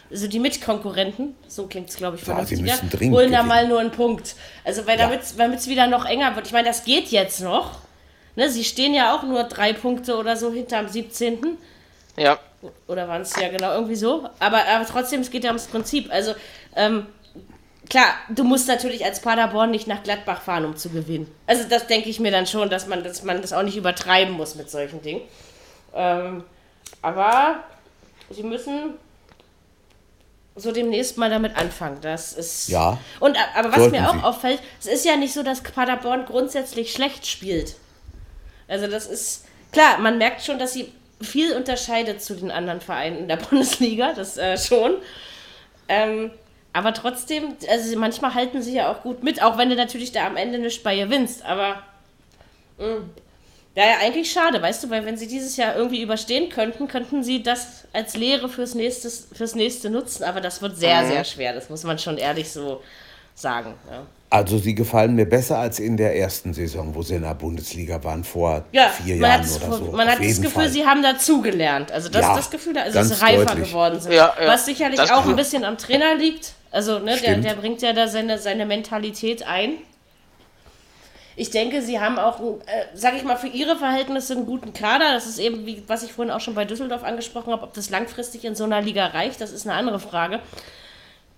[0.09, 3.66] also die Mitkonkurrenten, so klingt es glaube ich ja, sie müssen dringend holen da mal
[3.66, 4.37] nur einen Punkt.
[4.64, 5.22] Also weil damit
[5.59, 6.47] es wieder noch enger wird.
[6.47, 7.79] Ich meine, das geht jetzt noch.
[8.37, 11.59] Ne, sie stehen ja auch nur drei Punkte oder so hinterm 17.
[12.16, 12.39] Ja.
[12.87, 14.29] Oder waren es ja genau irgendwie so.
[14.39, 16.12] Aber, aber trotzdem, es geht ja ums Prinzip.
[16.12, 16.35] Also,
[16.75, 17.07] ähm,
[17.89, 21.31] klar, du musst natürlich als Paderborn nicht nach Gladbach fahren, um zu gewinnen.
[21.47, 24.35] Also, das denke ich mir dann schon, dass man, dass man das auch nicht übertreiben
[24.35, 25.23] muss mit solchen Dingen.
[25.95, 26.45] Ähm,
[27.03, 27.64] aber
[28.31, 28.95] sie müssen
[30.57, 31.99] so demnächst mal damit anfangen.
[32.01, 32.69] Das ist.
[32.69, 32.99] Ja.
[33.21, 34.23] Und aber was mir auch sie.
[34.23, 37.77] auffällt, es ist ja nicht so, dass Paderborn grundsätzlich schlecht spielt.
[38.67, 43.19] Also das ist klar, man merkt schon, dass sie viel unterscheidet zu den anderen Vereinen
[43.19, 44.97] in der Bundesliga, das äh, schon.
[45.89, 46.31] Ähm,
[46.73, 50.27] aber trotzdem, also manchmal halten sie ja auch gut mit, auch wenn du natürlich da
[50.27, 51.45] am Ende nicht bei gewinnst.
[51.45, 51.83] Aber
[52.79, 53.11] mh, mm,
[53.77, 57.23] ja, ja, eigentlich schade, weißt du, weil wenn sie dieses Jahr irgendwie überstehen könnten, könnten
[57.23, 60.25] sie das als Lehre fürs, nächstes, fürs nächste nutzen.
[60.25, 61.09] Aber das wird sehr, mhm.
[61.09, 62.83] sehr schwer, das muss man schon ehrlich so
[63.35, 63.75] sagen.
[63.91, 64.07] Ja.
[64.29, 68.03] Also sie gefallen mir besser als in der ersten Saison, wo sie in der Bundesliga
[68.03, 69.93] waren, vor ja, vier Jahren oder so.
[69.93, 70.68] Man hat das Gefühl, Fall.
[70.68, 71.93] sie haben dazugelernt.
[71.93, 73.68] Also das ja, ist das Gefühl, also dass sie reifer deutlich.
[73.68, 74.12] geworden sind.
[74.12, 76.55] Ja, ja, Was sicherlich auch ein bisschen am Trainer liegt.
[76.72, 79.74] Also ne, der, der bringt ja da seine, seine Mentalität ein.
[81.37, 85.12] Ich denke, sie haben auch, äh, sag ich mal, für ihre Verhältnisse einen guten Kader.
[85.12, 87.91] Das ist eben, wie, was ich vorhin auch schon bei Düsseldorf angesprochen habe, ob das
[87.91, 90.41] langfristig in so einer Liga reicht, das ist eine andere Frage.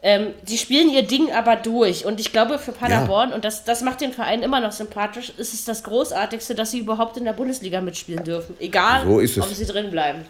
[0.01, 2.05] Ähm, die spielen ihr Ding aber durch.
[2.05, 3.35] Und ich glaube, für Paderborn, ja.
[3.35, 6.79] und das, das macht den Verein immer noch sympathisch, ist es das Großartigste, dass sie
[6.79, 8.55] überhaupt in der Bundesliga mitspielen dürfen.
[8.61, 10.25] Egal, so ob sie drin bleiben.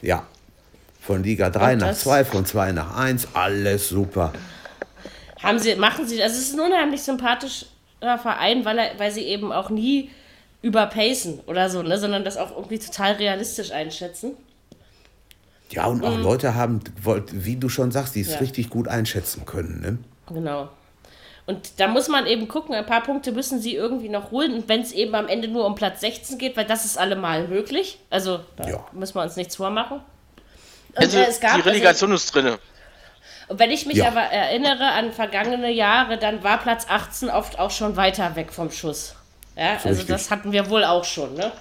[0.00, 0.26] Ja.
[1.02, 4.32] Von Liga 3 nach 2, von 2 nach 1, alles super.
[5.42, 7.66] Haben sie, machen sie, also es ist ein unheimlich sympathischer
[8.00, 10.10] Verein, weil, er, weil sie eben auch nie
[10.62, 14.36] überpacen oder so, ne, sondern das auch irgendwie total realistisch einschätzen.
[15.70, 16.22] Ja, und auch mhm.
[16.22, 16.80] Leute haben,
[17.32, 18.38] wie du schon sagst, die es ja.
[18.38, 19.80] richtig gut einschätzen können.
[19.80, 19.98] Ne?
[20.34, 20.68] Genau.
[21.46, 24.54] Und da muss man eben gucken, ein paar Punkte müssen sie irgendwie noch holen.
[24.54, 27.48] Und wenn es eben am Ende nur um Platz 16 geht, weil das ist allemal
[27.48, 27.98] möglich.
[28.08, 28.86] Also da ja.
[28.92, 30.00] müssen wir uns nichts vormachen.
[30.94, 32.56] Also, äh, gab, die Relegation also, ist drin.
[33.48, 34.08] Und wenn ich mich ja.
[34.08, 38.70] aber erinnere an vergangene Jahre, dann war Platz 18 oft auch schon weiter weg vom
[38.70, 39.14] Schuss.
[39.56, 40.06] Ja, so also richtig.
[40.06, 41.52] das hatten wir wohl auch schon, ne?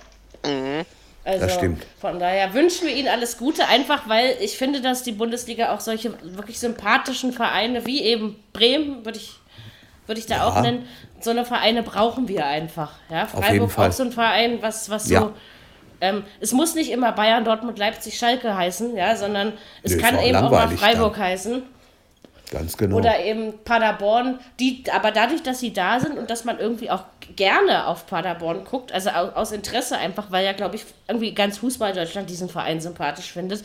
[0.46, 0.86] Mhm.
[1.24, 1.86] Also das stimmt.
[2.00, 5.80] Von daher wünschen wir Ihnen alles Gute, einfach weil ich finde, dass die Bundesliga auch
[5.80, 9.36] solche wirklich sympathischen Vereine wie eben Bremen, würde ich,
[10.08, 10.48] würd ich da ja.
[10.48, 10.88] auch nennen,
[11.20, 12.94] so eine Vereine brauchen wir einfach.
[13.10, 15.22] Ja, Freiburg auch so ein Verein, was, was ja.
[15.22, 15.34] so.
[16.02, 19.54] Ähm, es muss nicht immer Bayern, Dortmund, Leipzig, Schalke heißen, ja, sondern
[19.84, 21.24] es nee, kann eben auch mal Freiburg dann.
[21.24, 21.64] heißen.
[22.50, 22.98] Ganz genau.
[22.98, 27.04] Oder eben Paderborn, die, aber dadurch, dass sie da sind und dass man irgendwie auch
[27.36, 31.94] gerne auf Paderborn guckt, also aus Interesse einfach, weil ja, glaube ich, irgendwie ganz Fußball
[31.94, 33.64] Deutschland diesen Verein sympathisch findet,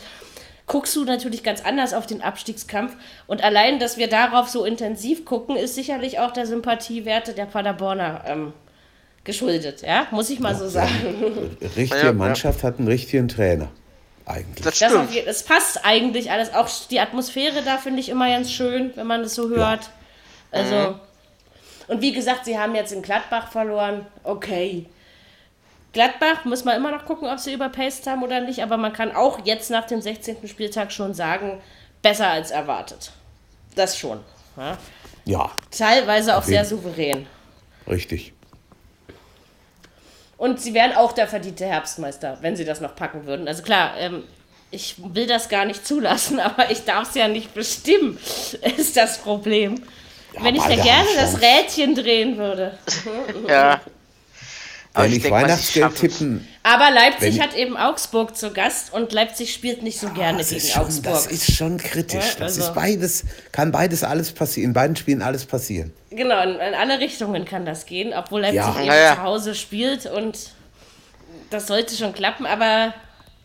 [0.67, 2.95] guckst du natürlich ganz anders auf den Abstiegskampf.
[3.25, 8.23] Und allein, dass wir darauf so intensiv gucken, ist sicherlich auch der Sympathiewerte der Paderborner
[8.27, 8.53] ähm,
[9.23, 11.57] geschuldet, ja, muss ich mal ja, so sagen.
[11.75, 13.69] Richtige Mannschaft hat einen richtigen Trainer
[14.25, 14.63] eigentlich.
[14.63, 16.53] Das, das, auf, das, passt eigentlich alles.
[16.53, 19.89] Auch die Atmosphäre da finde ich immer ganz schön, wenn man das so hört.
[20.51, 20.59] Ja.
[20.59, 20.99] Also, mhm.
[21.87, 24.05] und wie gesagt, sie haben jetzt in Gladbach verloren.
[24.23, 24.87] Okay.
[25.93, 29.15] Gladbach muss man immer noch gucken, ob sie überpaced haben oder nicht, aber man kann
[29.15, 30.45] auch jetzt nach dem 16.
[30.47, 31.61] Spieltag schon sagen,
[32.01, 33.11] besser als erwartet.
[33.75, 34.19] Das schon.
[34.57, 34.77] Ja.
[35.23, 35.51] ja.
[35.71, 37.27] Teilweise auch sehr souverän.
[37.87, 38.33] Richtig.
[40.37, 43.47] Und sie wären auch der verdiente Herbstmeister, wenn sie das noch packen würden.
[43.47, 44.23] Also klar, ähm,
[44.71, 48.17] ich will das gar nicht zulassen, aber ich darf es ja nicht bestimmen,
[48.77, 49.81] ist das Problem.
[50.33, 52.77] Ja, wenn ich da gerne das Rädchen drehen würde.
[53.47, 53.79] ja.
[54.95, 56.47] Wenn ich, ich Weihnachtsgeld tippen.
[56.63, 60.81] Aber Leipzig hat eben Augsburg zu Gast und Leipzig spielt nicht so gerne gegen schon,
[60.83, 61.13] Augsburg.
[61.13, 62.35] Das ist schon kritisch.
[62.37, 64.69] Ja, also das ist beides, kann beides alles passieren.
[64.69, 65.93] In beiden Spielen alles passieren.
[66.09, 68.79] Genau, in, in alle Richtungen kann das gehen, obwohl Leipzig ja.
[68.79, 70.37] eben ja, zu Hause spielt und
[71.49, 72.93] das sollte schon klappen, aber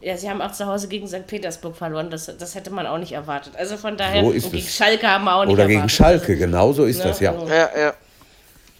[0.01, 1.26] ja, sie haben auch zu Hause gegen St.
[1.26, 2.09] Petersburg verloren.
[2.11, 3.53] Das, das hätte man auch nicht erwartet.
[3.57, 4.74] Also von daher, so gegen es.
[4.74, 5.76] Schalke haben wir auch nicht Oder erwartet.
[5.76, 7.05] Oder gegen Schalke, genau so ist ne?
[7.05, 7.34] das, ja.
[7.46, 7.94] ja, ja.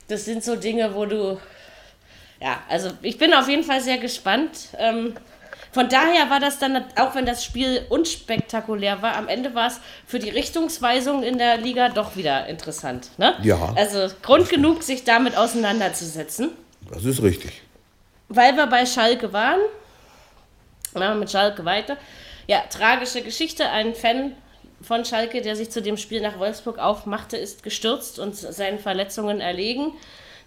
[0.08, 1.38] Das sind so Dinge, wo du
[2.41, 4.68] ja, also ich bin auf jeden Fall sehr gespannt.
[4.78, 5.14] Ähm,
[5.72, 9.80] von daher war das dann, auch wenn das Spiel unspektakulär war, am Ende war es
[10.05, 13.11] für die Richtungsweisung in der Liga doch wieder interessant.
[13.18, 13.36] Ne?
[13.43, 13.72] Ja.
[13.76, 16.51] Also Grund genug, sich damit auseinanderzusetzen.
[16.93, 17.62] Das ist richtig.
[18.28, 19.61] Weil wir bei Schalke waren,
[20.95, 21.97] machen wir mit Schalke weiter.
[22.49, 23.68] Ja, tragische Geschichte.
[23.68, 24.32] Ein Fan
[24.82, 29.41] von Schalke, der sich zu dem Spiel nach Wolfsburg aufmachte, ist gestürzt und seinen Verletzungen
[29.41, 29.93] erlegen.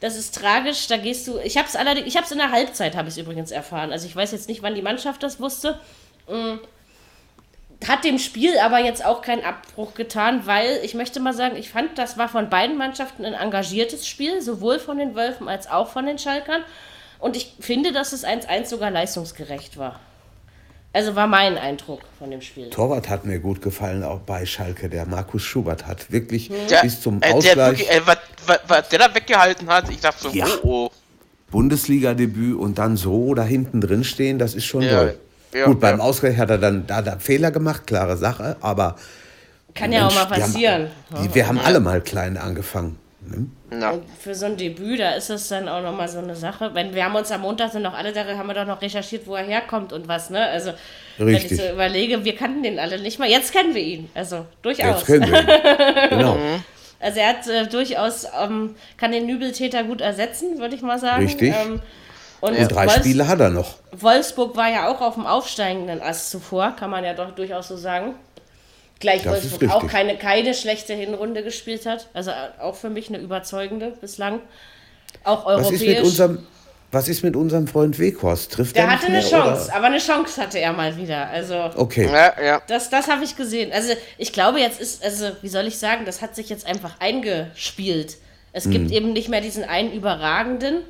[0.04, 0.88] Das ist tragisch.
[0.88, 1.38] Da gehst du.
[1.38, 3.94] Ich habe es allerdings, ich habe es in der Halbzeit habe ich übrigens erfahren.
[3.94, 5.80] Also ich weiß jetzt nicht, wann die Mannschaft das wusste.
[6.28, 6.58] Mm.
[7.88, 11.70] Hat dem Spiel aber jetzt auch keinen Abbruch getan, weil ich möchte mal sagen, ich
[11.70, 15.88] fand, das war von beiden Mannschaften ein engagiertes Spiel, sowohl von den Wölfen als auch
[15.88, 16.66] von den Schalkern.
[17.20, 20.02] Und ich finde, dass es 1-1 sogar leistungsgerecht war.
[20.96, 22.70] Also war mein Eindruck von dem Spiel.
[22.70, 24.90] Torwart hat mir gut gefallen, auch bei Schalke.
[24.90, 27.56] Der Markus Schubert hat wirklich ja, bis zum äh, Ausgleich...
[27.56, 30.46] Der wirklich, äh, was, was, was, der da weggehalten hat, ich dachte so, ja.
[30.62, 30.92] oh, oh.
[31.50, 34.98] Bundesliga-Debüt und dann so da hinten drin stehen, das ist schon ja.
[34.98, 35.20] toll.
[35.56, 38.96] Ja, gut, beim Ausgleich hat er dann da, da Fehler gemacht, klare Sache, aber...
[39.74, 40.90] Kann ja auch mal passieren.
[41.10, 43.00] Wir haben, die, wir haben alle mal klein angefangen.
[43.72, 44.02] No.
[44.20, 46.72] für so ein Debüt, da ist es dann auch nochmal so eine Sache.
[46.74, 49.26] Wenn, wir haben uns am Montag sind noch alle da, haben wir doch noch recherchiert,
[49.26, 50.46] wo er herkommt und was, ne?
[50.46, 50.72] Also,
[51.20, 51.20] Richtig.
[51.20, 53.30] wenn ich so überlege, wir kannten den alle nicht mal.
[53.30, 55.00] Jetzt kennen wir ihn, also durchaus.
[55.00, 56.10] Jetzt kennen wir ihn.
[56.10, 56.38] genau.
[57.00, 61.26] Also er hat äh, durchaus, ähm, kann den Nübeltäter gut ersetzen, würde ich mal sagen.
[61.26, 61.54] Richtig.
[61.54, 61.82] Ähm,
[62.40, 63.76] und, und drei Wolfs Spiele hat er noch.
[63.92, 67.78] Wolfsburg war ja auch auf dem aufsteigenden Ast zuvor, kann man ja doch durchaus so
[67.78, 68.16] sagen.
[69.04, 72.08] Gleich Wolfsburg auch keine, keine schlechte Hinrunde gespielt hat.
[72.14, 74.40] Also auch für mich eine überzeugende bislang.
[75.24, 75.74] Auch europäisch.
[75.74, 76.48] Was ist mit unserem,
[76.92, 78.54] was ist mit unserem Freund Weghorst?
[78.54, 79.76] Trifft der er hatte eine Chance, oder?
[79.76, 81.28] aber eine Chance hatte er mal wieder.
[81.28, 82.10] Also okay.
[82.12, 82.62] Ja, ja.
[82.68, 83.72] Das, das habe ich gesehen.
[83.74, 87.00] Also ich glaube, jetzt ist, also wie soll ich sagen, das hat sich jetzt einfach
[87.00, 88.18] eingespielt.
[88.54, 88.94] Es gibt mhm.
[88.94, 90.84] eben nicht mehr diesen einen überragenden.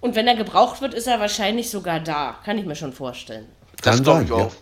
[0.00, 2.36] Und wenn er gebraucht wird, ist er wahrscheinlich sogar da.
[2.44, 3.46] Kann ich mir schon vorstellen.
[3.82, 4.52] Das glaube ich auch.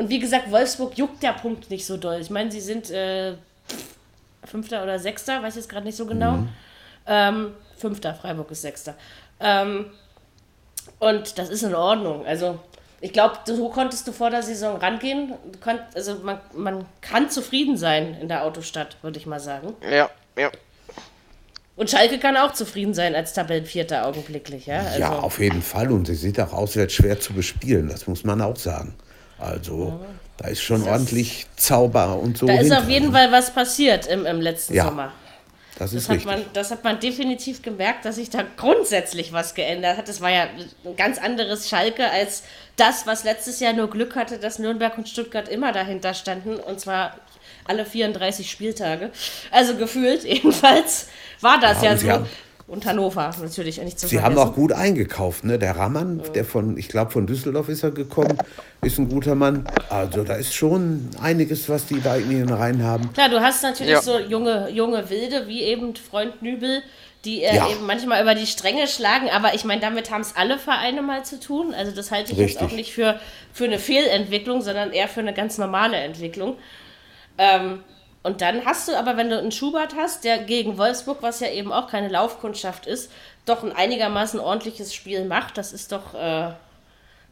[0.00, 2.20] Und wie gesagt, Wolfsburg juckt der Punkt nicht so doll.
[2.22, 3.34] Ich meine, sie sind äh,
[4.44, 6.38] Fünfter oder Sechster, weiß ich jetzt gerade nicht so genau.
[6.38, 6.48] Mhm.
[7.06, 8.94] Ähm, Fünfter, Freiburg ist Sechster.
[9.40, 9.90] Ähm,
[11.00, 12.24] und das ist in Ordnung.
[12.24, 12.58] Also
[13.02, 15.34] ich glaube, so konntest du vor der Saison rangehen.
[15.62, 19.74] Konnt, also man, man kann zufrieden sein in der Autostadt, würde ich mal sagen.
[19.82, 20.50] Ja, ja.
[21.76, 24.64] Und Schalke kann auch zufrieden sein als Tabellenvierter augenblicklich.
[24.64, 24.98] Ja, also.
[24.98, 25.92] ja auf jeden Fall.
[25.92, 27.90] Und sie sieht auch aus, als schwer zu bespielen.
[27.90, 28.94] Das muss man auch sagen.
[29.40, 30.06] Also ja.
[30.36, 32.46] da ist schon das ordentlich Zauber und so.
[32.46, 34.84] Da ist auf jeden Fall was passiert im, im letzten ja.
[34.84, 35.12] Sommer.
[35.78, 39.54] Das, ist das, hat man, das hat man definitiv gemerkt, dass sich da grundsätzlich was
[39.54, 40.08] geändert hat.
[40.08, 40.42] Das war ja
[40.84, 42.42] ein ganz anderes Schalke als
[42.76, 46.56] das, was letztes Jahr nur Glück hatte, dass Nürnberg und Stuttgart immer dahinter standen.
[46.56, 47.16] Und zwar
[47.64, 49.10] alle 34 Spieltage.
[49.50, 51.08] Also gefühlt jedenfalls
[51.40, 52.08] war das ja, ja so.
[52.10, 52.26] Haben,
[52.70, 54.38] und Hannover natürlich nicht zu Sie vergessen.
[54.38, 55.58] haben auch gut eingekauft, ne?
[55.58, 56.28] Der Ramann, ja.
[56.30, 58.38] der von, ich glaube von Düsseldorf ist er gekommen,
[58.82, 59.66] ist ein guter Mann.
[59.88, 63.12] Also da ist schon einiges, was die da in ihren Reihen haben.
[63.12, 64.02] Klar, du hast natürlich ja.
[64.02, 66.82] so junge, junge Wilde, wie eben Freund Nübel,
[67.24, 67.68] die äh, ja.
[67.68, 71.24] eben manchmal über die Stränge schlagen, aber ich meine, damit haben es alle Vereine mal
[71.24, 71.74] zu tun.
[71.74, 72.60] Also das halte ich Richtig.
[72.60, 73.18] jetzt auch nicht für,
[73.52, 76.56] für eine Fehlentwicklung, sondern eher für eine ganz normale Entwicklung.
[77.36, 77.80] Ähm,
[78.22, 81.48] und dann hast du aber, wenn du einen Schubert hast, der gegen Wolfsburg, was ja
[81.48, 83.10] eben auch keine Laufkundschaft ist,
[83.46, 86.50] doch ein einigermaßen ordentliches Spiel macht, das ist doch äh,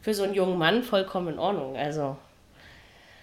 [0.01, 1.75] für so einen jungen Mann vollkommen in Ordnung.
[1.77, 2.17] Also,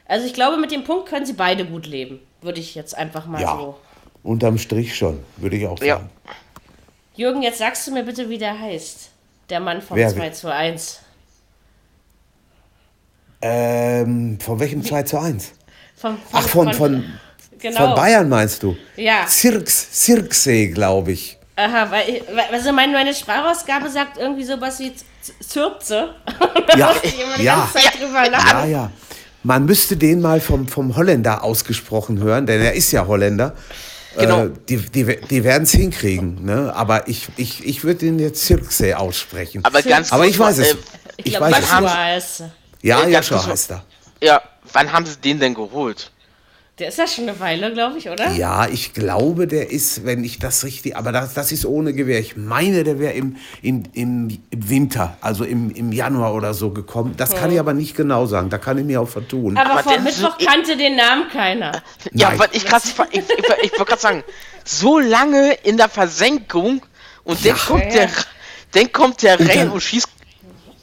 [0.07, 3.27] also ich glaube, mit dem Punkt können sie beide gut leben, würde ich jetzt einfach
[3.27, 3.79] mal ja, so.
[4.23, 5.89] Unterm Strich schon, würde ich auch sagen.
[5.89, 6.33] Ja.
[7.17, 9.11] Jürgen, jetzt sagst du mir bitte, wie der heißt.
[9.51, 11.01] Der Mann vom Wer, 2 zu 1.
[13.43, 15.53] Ähm, von welchem 2 zu 1?
[15.97, 17.05] Von, von, Ach, von, von, von
[17.59, 17.87] Genau.
[17.87, 18.77] Von Bayern meinst du?
[18.97, 19.27] Ja.
[19.27, 21.39] Zirks, Zirksee, glaube ich.
[21.57, 24.93] Aha, weil, also meine, meine Sprachausgabe sagt irgendwie sowas wie
[25.47, 26.15] Zürze.
[26.77, 26.93] Ja,
[27.39, 27.69] ja.
[28.31, 28.91] ja, ja.
[29.43, 33.55] Man müsste den mal vom, vom Holländer ausgesprochen hören, denn er ist ja Holländer.
[34.19, 34.47] Genau.
[34.47, 36.73] Äh, die, die, die werden es hinkriegen, ne?
[36.75, 39.65] Aber ich, ich, ich würde den jetzt Zirksee aussprechen.
[39.65, 40.73] Aber ganz Aber ich weiß es.
[40.73, 40.77] Äh,
[41.19, 42.43] ich, ich glaub, weiß es.
[42.83, 43.85] Ja, ja, Joshua heißt er.
[44.21, 44.43] Ja,
[44.73, 46.11] wann haben sie den denn geholt?
[46.79, 48.33] Der ist ja schon eine Weile, glaube ich, oder?
[48.33, 52.21] Ja, ich glaube, der ist, wenn ich das richtig, aber das, das ist ohne Gewehr.
[52.21, 57.15] Ich meine, der wäre im, im, im, Winter, also im, im Januar oder so gekommen.
[57.17, 57.39] Das hm.
[57.39, 59.57] kann ich aber nicht genau sagen, da kann ich mir auch vertun.
[59.57, 61.83] Aber, aber vor Mittwoch so, kannte den Namen keiner.
[62.13, 62.41] Ja, Nein.
[62.41, 62.75] weil ich, ich,
[63.11, 63.25] ich,
[63.63, 64.25] ich wollte gerade sagen,
[64.63, 66.83] so lange in der Versenkung
[67.25, 67.55] und ja.
[67.55, 68.11] dann kommt ja, der,
[68.73, 70.09] dann kommt der und rein und schießt,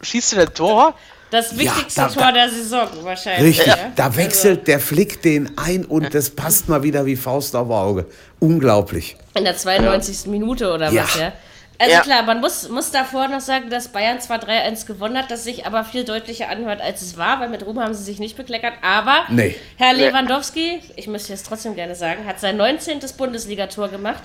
[0.01, 0.95] schießt der Tor.
[1.33, 3.57] Das wichtigste ja, da, Tor der Saison wahrscheinlich.
[3.57, 3.91] Richtig, ja?
[3.95, 4.65] da wechselt also.
[4.65, 8.05] der Flick den ein und das passt mal wieder wie Faust auf Auge.
[8.39, 9.17] Unglaublich.
[9.33, 10.25] In der 92.
[10.25, 10.29] Ja.
[10.29, 11.01] Minute oder ja.
[11.01, 11.33] was, ja?
[11.79, 15.43] Also klar, man muss, muss davor noch sagen, dass Bayern zwar 3-1 gewonnen hat, das
[15.43, 18.37] sich aber viel deutlicher anhört, als es war, weil mit Ruhm haben sie sich nicht
[18.37, 18.73] bekleckert.
[18.83, 19.55] Aber nee.
[19.77, 22.99] Herr Lewandowski, ich möchte es trotzdem gerne sagen, hat sein 19.
[23.17, 24.21] Bundesligator gemacht,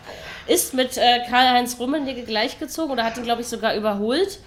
[0.46, 4.40] ist mit äh, Karl-Heinz Rummenigge gleichgezogen oder hat ihn, glaube ich, sogar überholt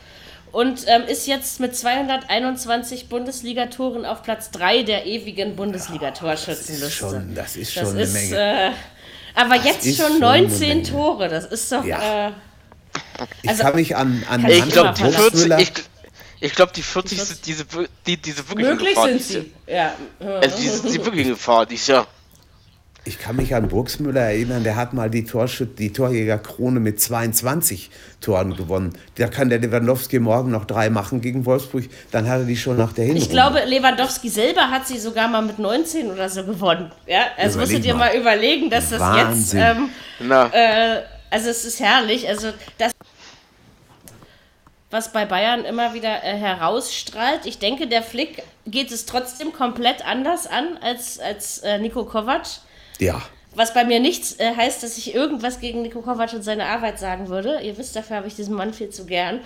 [0.51, 7.25] und ähm, ist jetzt mit 221 Bundesligatoren auf Platz 3 der ewigen Bundesliga-Torschützenliste.
[7.33, 8.35] Das, das ist schon das eine ist, Menge.
[8.35, 8.71] Äh,
[9.35, 11.85] aber das jetzt schon 19 Tore, das ist doch.
[11.85, 12.27] Ja.
[12.27, 12.31] Äh,
[13.47, 15.71] also, ich kann mich an, an ich glaube, die 40, ich,
[16.41, 17.65] ich glaube, die 40 sind diese,
[18.05, 19.07] die, diese wirkliche Möglich Gefahr.
[19.07, 19.53] Sind sie.
[19.67, 19.93] Ja.
[20.19, 22.05] Also die, die wirkliche Gefahr, die ist ja.
[23.03, 27.89] Ich kann mich an Burgsmüller erinnern, der hat mal die, Torschüt die Torjägerkrone mit 22
[28.19, 28.93] Toren gewonnen.
[29.15, 32.77] Da kann der Lewandowski morgen noch drei machen gegen Wolfsburg, dann hat er die schon
[32.77, 33.25] nach der Hinrunde.
[33.25, 36.91] Ich glaube, Lewandowski selber hat sie sogar mal mit 19 oder so gewonnen.
[37.07, 38.15] Ja, also musst du dir mal.
[38.15, 39.59] überlegen, dass das Wahnsinn.
[39.59, 39.79] jetzt.
[40.21, 42.29] Ähm, äh, also es ist herrlich.
[42.29, 42.91] Also das
[44.91, 47.45] was bei Bayern immer wieder äh, herausstrahlt.
[47.45, 52.59] Ich denke, der Flick geht es trotzdem komplett anders an als, als äh, Nico Kovac.
[53.01, 53.21] Ja.
[53.53, 56.99] Was bei mir nichts äh, heißt, dass ich irgendwas gegen Nico Kovac und seine Arbeit
[56.99, 57.59] sagen würde.
[57.61, 59.41] Ihr wisst, dafür habe ich diesen Mann viel zu gern.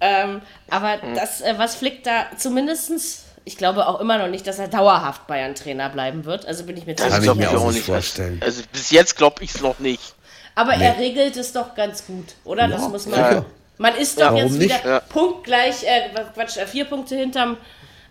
[0.00, 1.14] Ähm, aber mhm.
[1.16, 5.26] das, äh, was Flick da zumindestens ich glaube auch immer noch nicht, dass er dauerhaft
[5.26, 6.46] Bayern-Trainer bleiben wird.
[6.46, 7.26] Also bin ich mir ziemlich sicher.
[7.26, 8.40] Kann ich mir auch nicht vorstellen.
[8.40, 10.14] Also bis jetzt glaube ich es noch nicht.
[10.54, 10.84] Aber nee.
[10.84, 12.62] er regelt es doch ganz gut, oder?
[12.62, 12.68] Ja.
[12.68, 13.18] Das muss man.
[13.18, 13.44] Ja.
[13.78, 17.56] Man ist doch Warum jetzt wieder punktgleich, äh, Quatsch, äh, vier Punkte hinterm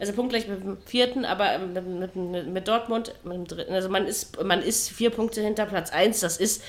[0.01, 3.71] also punktgleich mit dem vierten, aber ähm, mit, mit, mit Dortmund, mit dem dritten.
[3.71, 6.21] Also man ist, man ist vier Punkte hinter Platz 1.
[6.21, 6.63] Das ist,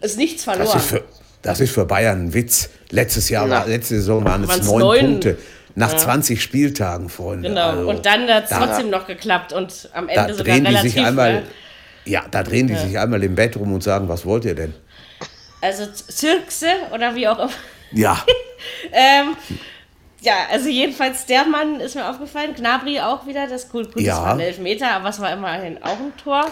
[0.00, 0.70] ist nichts verloren.
[0.72, 1.04] Das ist für,
[1.42, 2.70] das ist für Bayern ein Witz.
[2.90, 3.64] Letztes Jahr, ja.
[3.64, 5.38] letzte Saison waren es neun, neun Punkte.
[5.74, 5.98] Nach ja.
[5.98, 7.48] 20 Spieltagen, Freunde.
[7.48, 10.66] Genau, also, und dann hat es trotzdem noch geklappt und am Ende da sogar drehen
[10.66, 10.92] relativ.
[10.92, 11.42] Die sich einmal, ne?
[12.04, 14.74] ja, da drehen die sich einmal im Bett rum und sagen, was wollt ihr denn?
[15.60, 17.50] Also Zirkse oder wie auch immer.
[17.90, 18.24] Ja.
[18.92, 19.36] ähm,
[20.24, 22.54] ja, also jedenfalls der Mann ist mir aufgefallen.
[22.54, 23.46] Gnabry auch wieder.
[23.46, 24.14] Das gut, gut ja.
[24.14, 26.46] das war ein Elfmeter, aber es war immerhin auch ein Tor.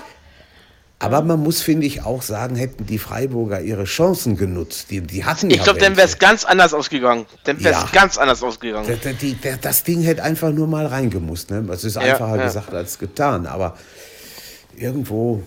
[0.98, 4.86] Aber man muss, finde ich, auch sagen, hätten die Freiburger ihre Chancen genutzt.
[4.90, 7.26] Die, die hatten Ich ja glaube, dann wäre es ganz anders ausgegangen.
[7.42, 7.88] Dann wäre es ja.
[7.92, 8.86] ganz anders ausgegangen.
[9.02, 11.50] Das, die, das, Ding hätte einfach nur mal reingemusst.
[11.50, 11.66] Ne?
[11.72, 13.46] Es ist einfacher ja, gesagt als getan.
[13.46, 13.76] Aber
[14.76, 15.42] irgendwo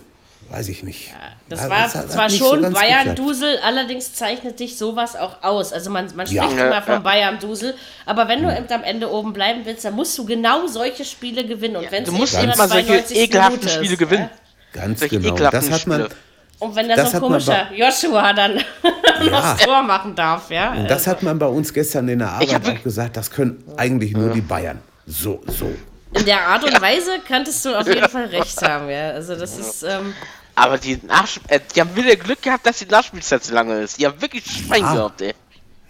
[0.50, 1.08] weiß ich nicht.
[1.08, 1.14] Ja,
[1.48, 5.72] das ja, war das zwar schon so Bayern-Dusel, allerdings zeichnet sich sowas auch aus.
[5.72, 7.74] Also man, man spricht ja, immer von Bayern-Dusel,
[8.04, 8.66] aber wenn du mhm.
[8.68, 11.76] am Ende oben bleiben willst, dann musst du genau solche Spiele gewinnen.
[11.76, 14.30] Und wenn du musst immer solche ekelhaften Spiele ist, gewinnen.
[14.72, 15.50] Ganz solche genau.
[15.50, 16.08] Das hat man.
[16.58, 18.56] Und wenn da so ein komischer Joshua dann
[19.30, 20.72] noch das Tor machen darf, ja.
[20.72, 24.12] Und das hat man bei uns gestern in der Arbeit auch gesagt, das können eigentlich
[24.12, 24.80] nur die Bayern.
[25.06, 25.70] So, so.
[26.16, 29.10] In der Art und Weise könntest du auf jeden Fall recht haben, ja.
[29.10, 29.82] Also das ist.
[29.82, 30.14] Ähm,
[30.54, 33.98] aber die, Nachsp äh, die haben wieder Glück gehabt, dass die Nachspielzeit so lange ist.
[33.98, 34.94] Die haben wirklich Schwein ja.
[34.94, 35.34] gehabt, ey.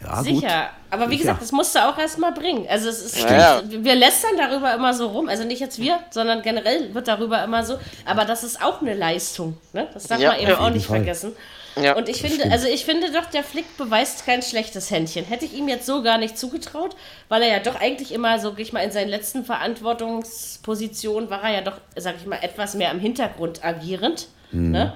[0.03, 0.41] Ja, Sicher.
[0.41, 0.51] Gut.
[0.91, 2.67] Aber wie gesagt, das musst du auch erstmal bringen.
[2.69, 5.29] Also es ist, ja, wir lästern darüber immer so rum.
[5.29, 7.79] Also nicht jetzt wir, sondern generell wird darüber immer so.
[8.05, 9.57] Aber das ist auch eine Leistung.
[9.73, 9.89] Ne?
[9.95, 10.99] Das darf man eben auch nicht Fall.
[10.99, 11.33] vergessen.
[11.79, 15.27] Ja, und ich finde, also ich finde doch, der Flick beweist kein schlechtes Händchen.
[15.27, 16.97] Hätte ich ihm jetzt so gar nicht zugetraut,
[17.29, 21.55] weil er ja doch eigentlich immer, so ich mal, in seinen letzten Verantwortungspositionen war er
[21.57, 24.29] ja doch, sag ich mal, etwas mehr im Hintergrund agierend.
[24.53, 24.71] Mhm.
[24.71, 24.93] Ne?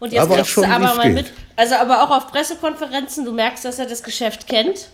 [0.00, 3.64] Und jetzt aber kriegst du aber mal mit, also aber auch auf Pressekonferenzen, du merkst,
[3.64, 4.88] dass er das Geschäft kennt.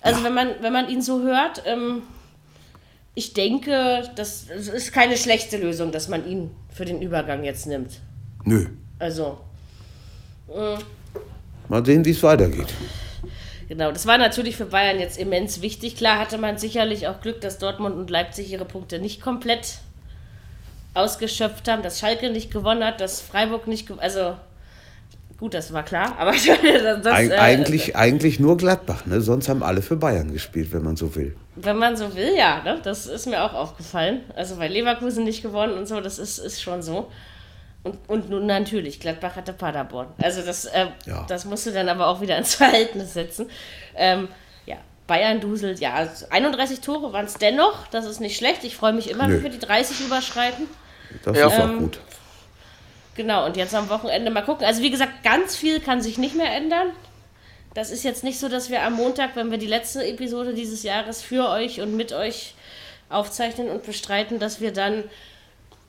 [0.00, 0.24] Also ja.
[0.24, 2.04] wenn man, wenn man ihn so hört, ähm,
[3.14, 7.66] ich denke, das, das ist keine schlechte Lösung, dass man ihn für den Übergang jetzt
[7.66, 8.00] nimmt.
[8.44, 8.66] Nö.
[8.98, 9.38] Also.
[10.48, 10.78] Äh,
[11.68, 12.72] mal sehen, wie es weitergeht.
[13.68, 15.96] Genau, das war natürlich für Bayern jetzt immens wichtig.
[15.96, 19.78] Klar hatte man sicherlich auch Glück, dass Dortmund und Leipzig ihre Punkte nicht komplett
[20.92, 24.36] ausgeschöpft haben, dass Schalke nicht gewonnen hat, dass Freiburg nicht, also
[25.38, 26.32] gut, das war klar, aber
[27.02, 29.20] das, Eig äh, eigentlich, eigentlich nur Gladbach, ne?
[29.20, 31.34] Sonst haben alle für Bayern gespielt, wenn man so will.
[31.56, 32.80] Wenn man so will, ja, ne?
[32.82, 34.20] Das ist mir auch aufgefallen.
[34.36, 37.10] Also weil Leverkusen nicht gewonnen und so, das ist, ist schon so.
[37.84, 40.06] Und, und nun natürlich, Gladbach hatte Paderborn.
[40.20, 41.26] Also das, äh, ja.
[41.28, 43.48] das musst du dann aber auch wieder ins Verhältnis setzen.
[43.94, 44.28] Ähm,
[44.64, 44.76] ja,
[45.06, 48.64] Bayern duselt, ja, 31 Tore waren es dennoch, das ist nicht schlecht.
[48.64, 49.34] Ich freue mich immer, Nö.
[49.34, 50.66] wenn wir die 30 überschreiten.
[51.24, 51.46] Das ja.
[51.46, 52.00] ist auch ähm, gut.
[53.16, 54.66] Genau, und jetzt am Wochenende mal gucken.
[54.66, 56.88] Also wie gesagt, ganz viel kann sich nicht mehr ändern.
[57.74, 60.82] Das ist jetzt nicht so, dass wir am Montag, wenn wir die letzte Episode dieses
[60.84, 62.54] Jahres für euch und mit euch
[63.10, 65.04] aufzeichnen und bestreiten, dass wir dann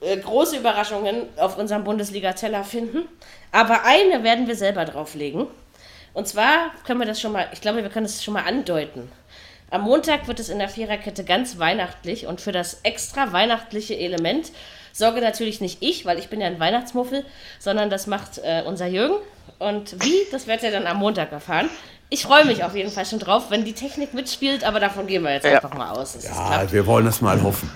[0.01, 3.07] äh, große Überraschungen auf unserem Bundesliga-Teller finden.
[3.51, 5.47] Aber eine werden wir selber drauflegen.
[6.13, 9.11] Und zwar können wir das schon mal, ich glaube, wir können das schon mal andeuten.
[9.71, 14.51] Am Montag wird es in der Viererkette ganz weihnachtlich und für das extra weihnachtliche Element
[14.93, 17.25] sorge natürlich nicht ich, weil ich bin ja ein Weihnachtsmuffel,
[17.59, 19.15] sondern das macht äh, unser Jürgen.
[19.59, 21.69] Und wie, das werdet ihr dann am Montag erfahren.
[22.09, 25.23] Ich freue mich auf jeden Fall schon drauf, wenn die Technik mitspielt, aber davon gehen
[25.23, 25.55] wir jetzt ja.
[25.55, 26.17] einfach mal aus.
[26.23, 27.69] Ja, wir wollen es mal hoffen.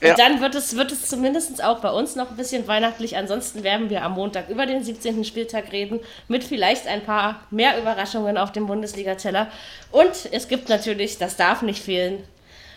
[0.00, 0.14] Und ja.
[0.14, 3.18] dann wird es, wird es zumindest auch bei uns noch ein bisschen weihnachtlich.
[3.18, 5.24] Ansonsten werden wir am Montag über den 17.
[5.24, 9.48] Spieltag reden, mit vielleicht ein paar mehr Überraschungen auf dem Bundesliga-Teller.
[9.92, 12.24] Und es gibt natürlich, das darf nicht fehlen,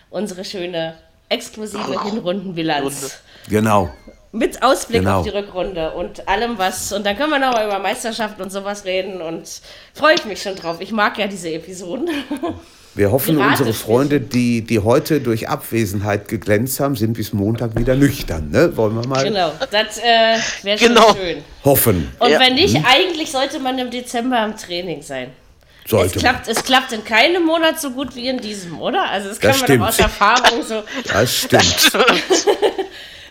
[0.10, 0.96] unsere schöne
[1.30, 3.22] exklusive oh, Hinrundenbilanz.
[3.50, 3.90] Genau.
[4.34, 5.20] Mit Ausblick genau.
[5.20, 6.92] auf die Rückrunde und allem was.
[6.92, 9.22] Und dann können wir nochmal über Meisterschaft und sowas reden.
[9.22, 9.62] Und
[9.94, 10.82] freue ich mich schon drauf.
[10.82, 12.10] Ich mag ja diese Episoden.
[12.96, 17.96] Wir hoffen, unsere Freunde, die, die heute durch Abwesenheit geglänzt haben, sind bis Montag wieder
[17.96, 18.52] nüchtern.
[18.52, 18.78] Ne?
[18.78, 19.24] Wollen wir mal.
[19.24, 21.16] Genau, das äh, wäre genau.
[21.16, 21.44] schön.
[21.66, 22.12] Hoffen.
[22.20, 22.40] Und ja.
[22.40, 22.86] wenn nicht, hm?
[22.86, 25.32] eigentlich sollte man im Dezember im Training sein.
[25.88, 26.18] Sollte.
[26.18, 29.10] Es klappt, es klappt in keinem Monat so gut wie in diesem, oder?
[29.10, 29.82] Also das kann das man stimmt.
[29.82, 30.84] doch aus Erfahrung so.
[31.12, 31.92] Das stimmt.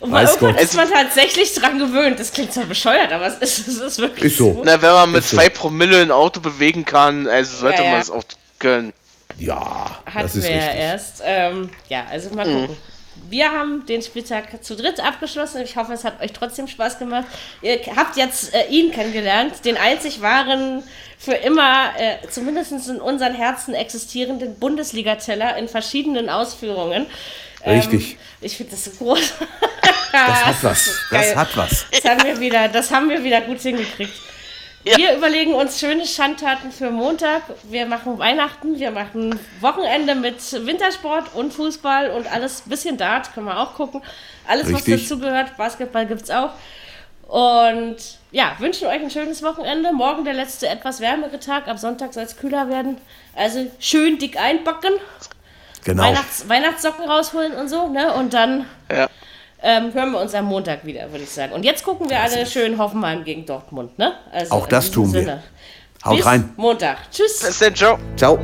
[0.01, 2.19] Und mal irgendwann ist man tatsächlich dran gewöhnt.
[2.19, 4.55] Das klingt zwar bescheuert, aber es ist, es ist wirklich ist so.
[4.55, 4.63] so.
[4.65, 5.51] Na, wenn man mit ist zwei so.
[5.53, 7.91] Promille ein Auto bewegen kann, also sollte ja, ja.
[7.93, 8.25] man es auch
[8.59, 8.93] können.
[9.39, 10.75] Ja, Hatten das ist wir richtig.
[10.75, 11.23] ja erst.
[11.25, 12.61] Ähm, ja, also mal mhm.
[12.61, 12.77] gucken.
[12.77, 12.93] Mhm.
[13.29, 15.63] Wir haben den Spieltag zu dritt abgeschlossen.
[15.63, 17.27] Ich hoffe, es hat euch trotzdem Spaß gemacht.
[17.61, 20.83] Ihr habt jetzt äh, ihn kennengelernt, den einzig wahren,
[21.19, 27.07] für immer, äh, zumindest in unseren Herzen existierenden Bundesliga-Teller in verschiedenen Ausführungen.
[27.65, 28.13] Richtig.
[28.13, 29.35] Ähm, ich finde das so groß.
[30.13, 30.91] das hat was.
[31.11, 31.87] Das, das hat was.
[31.93, 34.13] Das haben, wir wieder, das haben wir wieder gut hingekriegt.
[34.85, 34.97] Ja.
[34.97, 37.43] Wir überlegen uns schöne Schandtaten für Montag.
[37.65, 42.63] Wir machen Weihnachten, wir machen Wochenende mit Wintersport und Fußball und alles.
[42.63, 44.03] Bisschen Dart können wir auch gucken.
[44.47, 44.95] Alles, Richtig.
[44.95, 45.57] was dazugehört.
[45.57, 46.51] Basketball gibt es auch.
[47.29, 47.97] Und
[48.33, 49.93] ja, wünschen euch ein schönes Wochenende.
[49.93, 51.69] Morgen der letzte etwas wärmere Tag.
[51.69, 52.99] Ab Sonntag soll es kühler werden.
[53.37, 54.93] Also schön dick einbacken.
[55.85, 56.03] Genau.
[56.03, 58.13] Weihnachts Weihnachtssocken rausholen und so, ne?
[58.15, 59.09] Und dann ja.
[59.63, 61.53] Ähm, hören wir uns am Montag wieder, würde ich sagen.
[61.53, 64.15] Und jetzt gucken wir alle schön Hoffenheim gegen Dortmund, ne?
[64.33, 65.27] Also Auch das tun Sinne.
[65.27, 65.43] wir.
[66.05, 66.53] Haut Bis rein.
[66.57, 66.99] Montag.
[67.11, 67.41] Tschüss.
[67.47, 67.99] Bis dann, ciao.
[68.17, 68.39] Ciao.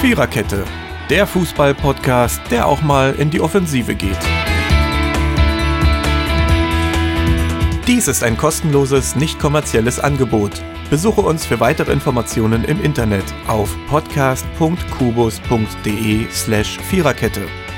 [0.00, 0.64] Viererkette,
[1.08, 4.18] der Fußball-Podcast, der auch mal in die Offensive geht.
[7.86, 10.50] Dies ist ein kostenloses, nicht kommerzielles Angebot.
[10.90, 17.42] Besuche uns für weitere Informationen im Internet auf podcast.kubus.de/slash Viererkette.